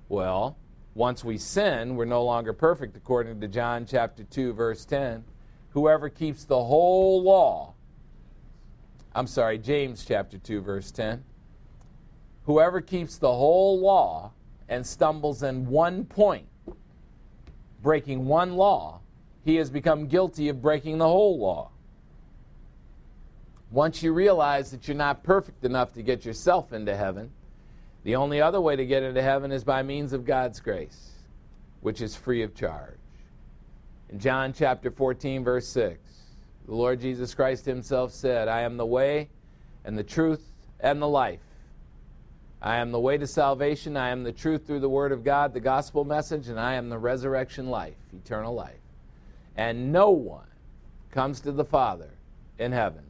[0.10, 0.57] Well,
[0.95, 5.23] once we sin, we're no longer perfect according to John chapter 2 verse 10.
[5.72, 7.73] Whoever keeps the whole law
[9.15, 11.23] I'm sorry, James chapter 2 verse 10.
[12.49, 14.31] Whoever keeps the whole law
[14.67, 16.47] and stumbles in one point,
[17.84, 19.01] breaking one law,
[19.45, 21.69] he has become guilty of breaking the whole law.
[23.69, 27.30] Once you realize that you're not perfect enough to get yourself into heaven,
[28.03, 31.11] the only other way to get into heaven is by means of God's grace,
[31.81, 32.97] which is free of charge.
[34.09, 35.99] In John chapter 14, verse 6,
[36.65, 39.30] the Lord Jesus Christ himself said, I am the way
[39.85, 40.41] and the truth
[40.80, 41.41] and the life.
[42.61, 43.95] I am the way to salvation.
[43.95, 46.90] I am the truth through the Word of God, the gospel message, and I am
[46.90, 48.80] the resurrection life, eternal life.
[49.56, 50.48] And no one
[51.11, 52.10] comes to the Father
[52.57, 53.03] in heaven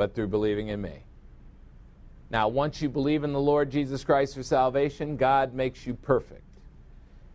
[0.00, 1.04] but through believing in me.
[2.30, 6.42] Now, once you believe in the Lord Jesus Christ for salvation, God makes you perfect.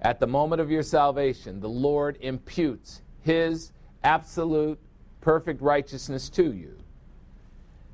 [0.02, 3.72] At the moment of your salvation, the Lord imputes His
[4.04, 4.80] absolute
[5.22, 6.76] perfect righteousness to you.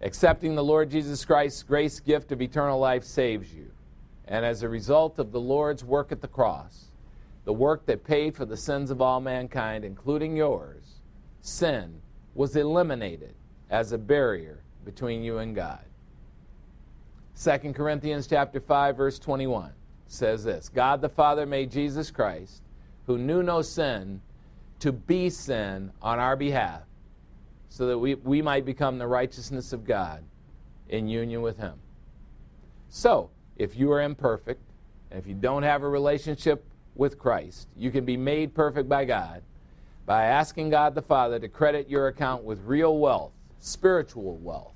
[0.04, 3.72] Accepting the Lord Jesus Christ's grace gift of eternal life saves you.
[4.26, 6.86] And as a result of the Lord's work at the cross,
[7.46, 11.02] the work that paid for the sins of all mankind, including yours,
[11.42, 12.02] sin
[12.34, 13.36] was eliminated
[13.70, 15.86] as a barrier between you and God.
[17.42, 19.72] 2 Corinthians chapter 5 verse 21
[20.08, 22.62] says this, God the Father made Jesus Christ,
[23.06, 24.22] who knew no sin,
[24.80, 26.82] to be sin on our behalf
[27.72, 30.22] so that we, we might become the righteousness of God
[30.90, 31.76] in union with Him.
[32.90, 34.62] So, if you are imperfect,
[35.10, 36.66] and if you don't have a relationship
[36.96, 39.42] with Christ, you can be made perfect by God
[40.06, 44.76] by asking God the Father to credit your account with real wealth, spiritual wealth,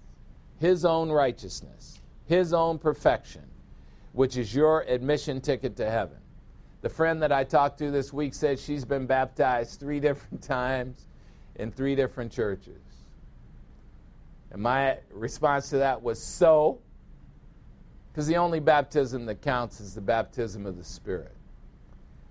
[0.61, 3.43] His own righteousness, His own perfection,
[4.13, 6.17] which is your admission ticket to heaven.
[6.81, 11.07] The friend that I talked to this week said she's been baptized three different times
[11.57, 12.84] in three different churches.
[14.51, 16.79] And my response to that was so,
[18.11, 21.35] because the only baptism that counts is the baptism of the Spirit.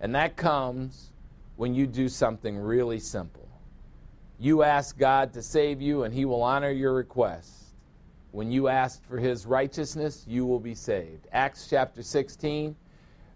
[0.00, 1.12] And that comes
[1.56, 3.48] when you do something really simple.
[4.38, 7.52] You ask God to save you, and He will honor your request.
[8.32, 11.28] When you ask for His righteousness, you will be saved.
[11.32, 12.74] Acts chapter 16,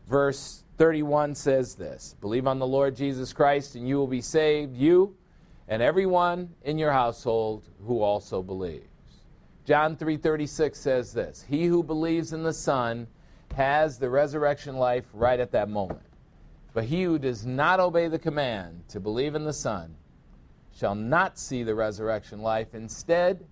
[0.08, 4.76] verse 31 says this Believe on the Lord Jesus Christ, and you will be saved,
[4.76, 5.16] you
[5.68, 8.84] and everyone in your household who also believes.
[9.66, 13.06] John 3:36 says this, "He who believes in the Son
[13.54, 16.02] has the resurrection life right at that moment.
[16.72, 19.96] But he who does not obey the command to believe in the Son
[20.72, 22.74] shall not see the resurrection life.
[22.74, 23.44] Instead,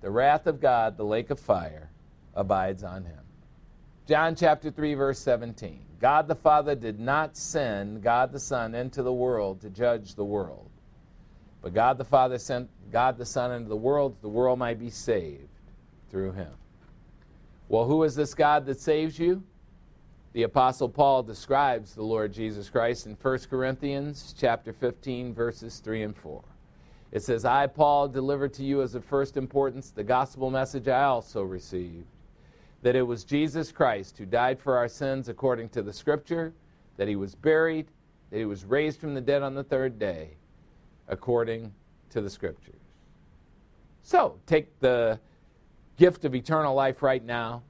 [0.00, 1.90] the wrath of God, the lake of fire,
[2.34, 3.20] abides on him."
[4.06, 5.80] John chapter 3 verse 17.
[5.98, 10.24] God the Father did not send God the Son into the world to judge the
[10.24, 10.68] world
[11.64, 14.90] but God the Father sent God the Son into the world the world might be
[14.90, 15.48] saved
[16.10, 16.52] through him.
[17.70, 19.42] Well, who is this God that saves you?
[20.34, 26.02] The apostle Paul describes the Lord Jesus Christ in 1 Corinthians chapter 15 verses 3
[26.02, 26.44] and 4.
[27.12, 31.04] It says, "I Paul delivered to you as of first importance the gospel message I
[31.04, 32.08] also received,
[32.82, 36.52] that it was Jesus Christ who died for our sins according to the scripture,
[36.98, 37.90] that he was buried,
[38.28, 40.36] that he was raised from the dead on the third day."
[41.08, 41.72] According
[42.10, 42.74] to the Scriptures.
[44.02, 45.18] So, take the
[45.96, 47.62] gift of eternal life right now.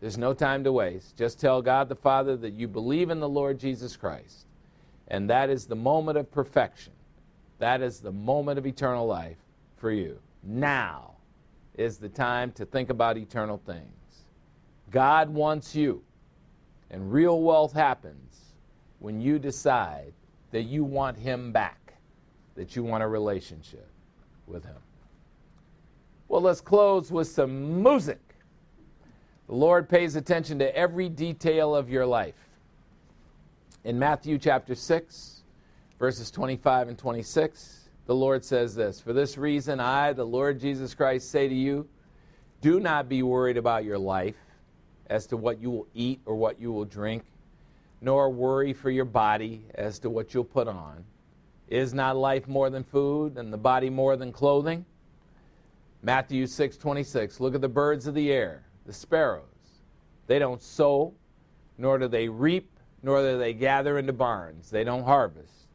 [0.00, 1.16] There's no time to waste.
[1.16, 4.46] Just tell God the Father that you believe in the Lord Jesus Christ.
[5.08, 6.92] And that is the moment of perfection.
[7.58, 9.36] That is the moment of eternal life
[9.76, 10.18] for you.
[10.42, 11.12] Now
[11.74, 13.86] is the time to think about eternal things.
[14.90, 16.02] God wants you.
[16.90, 18.54] And real wealth happens
[18.98, 20.12] when you decide
[20.50, 21.81] that you want Him back
[22.62, 23.88] that you want a relationship
[24.46, 24.76] with Him.
[26.28, 28.20] Well, let's close with some music.
[29.48, 32.36] The Lord pays attention to every detail of your life.
[33.82, 35.42] In Matthew chapter 6,
[35.98, 40.94] verses 25 and 26, the Lord says this For this reason, I, the Lord Jesus
[40.94, 41.88] Christ, say to you,
[42.60, 44.36] do not be worried about your life
[45.06, 47.24] as to what you will eat or what you will drink,
[48.00, 51.04] nor worry for your body as to what you'll put on.
[51.72, 54.84] Is not life more than food and the body more than clothing?
[56.02, 59.80] Matthew 6:26 Look at the birds of the air, the sparrows.
[60.26, 61.14] They don't sow,
[61.78, 64.68] nor do they reap, nor do they gather into barns.
[64.68, 65.66] They don't harvest.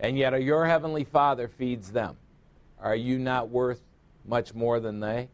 [0.00, 2.16] And yet your heavenly Father feeds them.
[2.78, 3.82] Are you not worth
[4.24, 5.28] much more than they?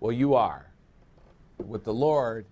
[0.00, 0.70] Well, you are.
[1.56, 2.44] With the Lord,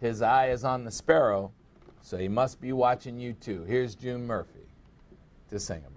[0.00, 1.52] his eye is on the sparrow,
[2.00, 3.64] so he must be watching you too.
[3.64, 4.51] Here's June Murphy
[5.52, 5.91] to sing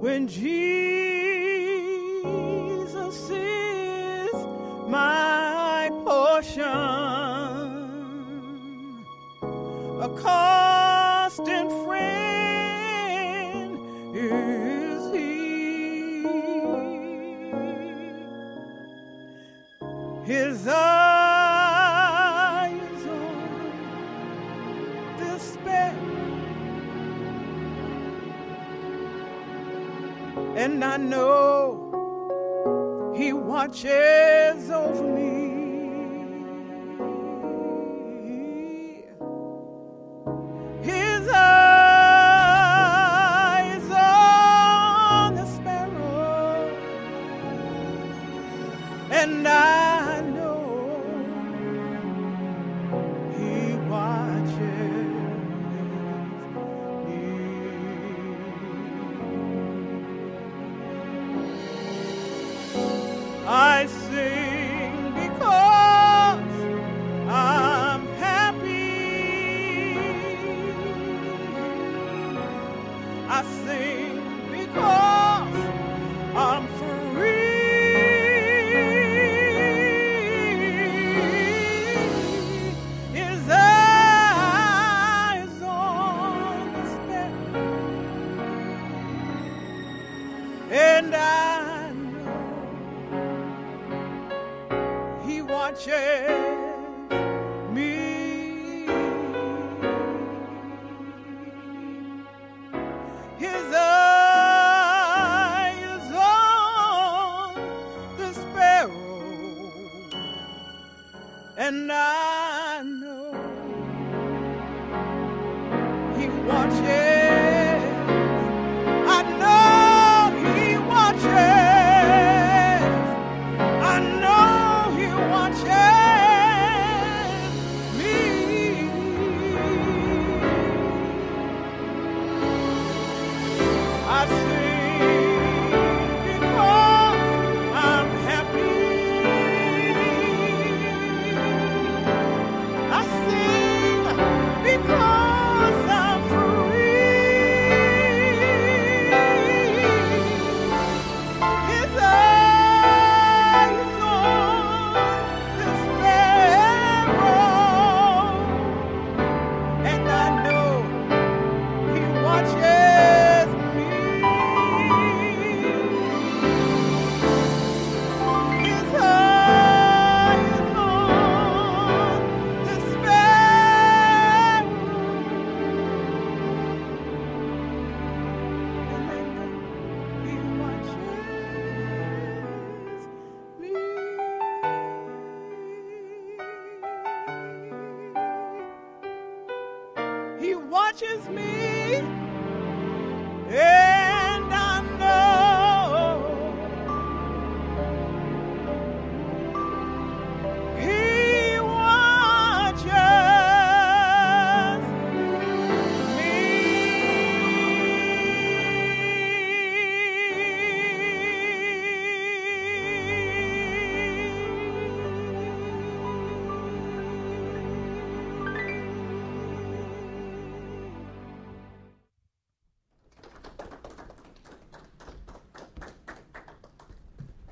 [0.00, 0.48] When Jesus
[3.30, 4.32] is
[4.86, 6.62] my portion.
[10.00, 11.97] A constant friend
[30.68, 31.64] and I know
[33.16, 35.37] He watches over me.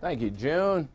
[0.07, 0.89] Thank you, June.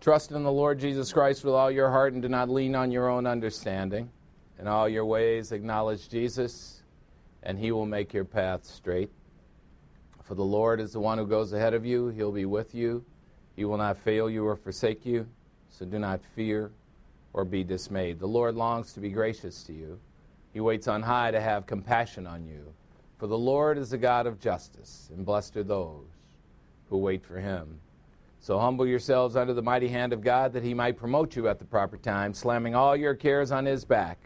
[0.00, 2.92] Trust in the Lord Jesus Christ with all your heart and do not lean on
[2.92, 4.08] your own understanding.
[4.60, 6.84] In all your ways, acknowledge Jesus,
[7.42, 9.10] and he will make your path straight.
[10.22, 13.04] For the Lord is the one who goes ahead of you, he'll be with you.
[13.56, 15.26] He will not fail you or forsake you,
[15.68, 16.70] so do not fear
[17.32, 18.20] or be dismayed.
[18.20, 19.98] The Lord longs to be gracious to you.
[20.52, 22.72] He waits on high to have compassion on you.
[23.24, 26.04] For the Lord is a God of justice, and blessed are those
[26.90, 27.80] who wait for him.
[28.38, 31.58] So humble yourselves under the mighty hand of God that he might promote you at
[31.58, 34.18] the proper time, slamming all your cares on his back.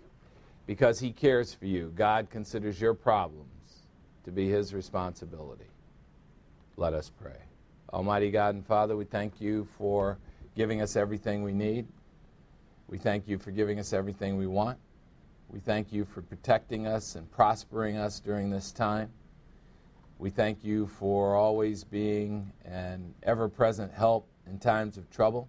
[0.67, 1.93] because He cares for you.
[1.95, 3.85] God considers your problems
[4.25, 5.71] to be His responsibility.
[6.77, 7.39] Let us pray.
[7.93, 10.19] Almighty God and Father, we thank you for
[10.57, 11.87] giving us everything we need.
[12.89, 14.77] We thank you for giving us everything we want.
[15.51, 19.11] We thank you for protecting us and prospering us during this time.
[20.19, 25.49] We thank you for always being an ever present help in times of trouble.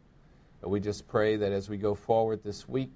[0.62, 2.92] But we just pray that as we go forward this week,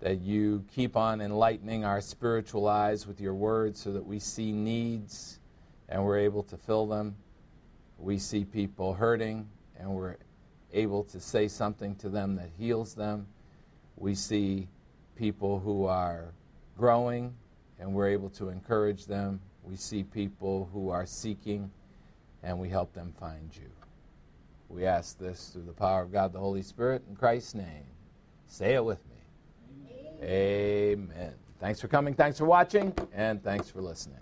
[0.00, 4.52] that you keep on enlightening our spiritual eyes with your word so that we see
[4.52, 5.38] needs
[5.90, 7.14] and we're able to fill them.
[7.98, 9.48] We see people hurting
[9.78, 10.16] and we're
[10.72, 13.26] able to say something to them that heals them.
[13.96, 14.68] We see
[15.16, 16.32] people who are
[16.76, 17.34] growing
[17.78, 19.40] and we're able to encourage them.
[19.62, 21.70] We see people who are seeking
[22.42, 23.70] and we help them find you.
[24.68, 27.84] We ask this through the power of God the Holy Spirit in Christ's name.
[28.46, 29.90] Say it with me.
[30.22, 31.10] Amen.
[31.12, 31.34] Amen.
[31.60, 34.21] Thanks for coming, thanks for watching, and thanks for listening.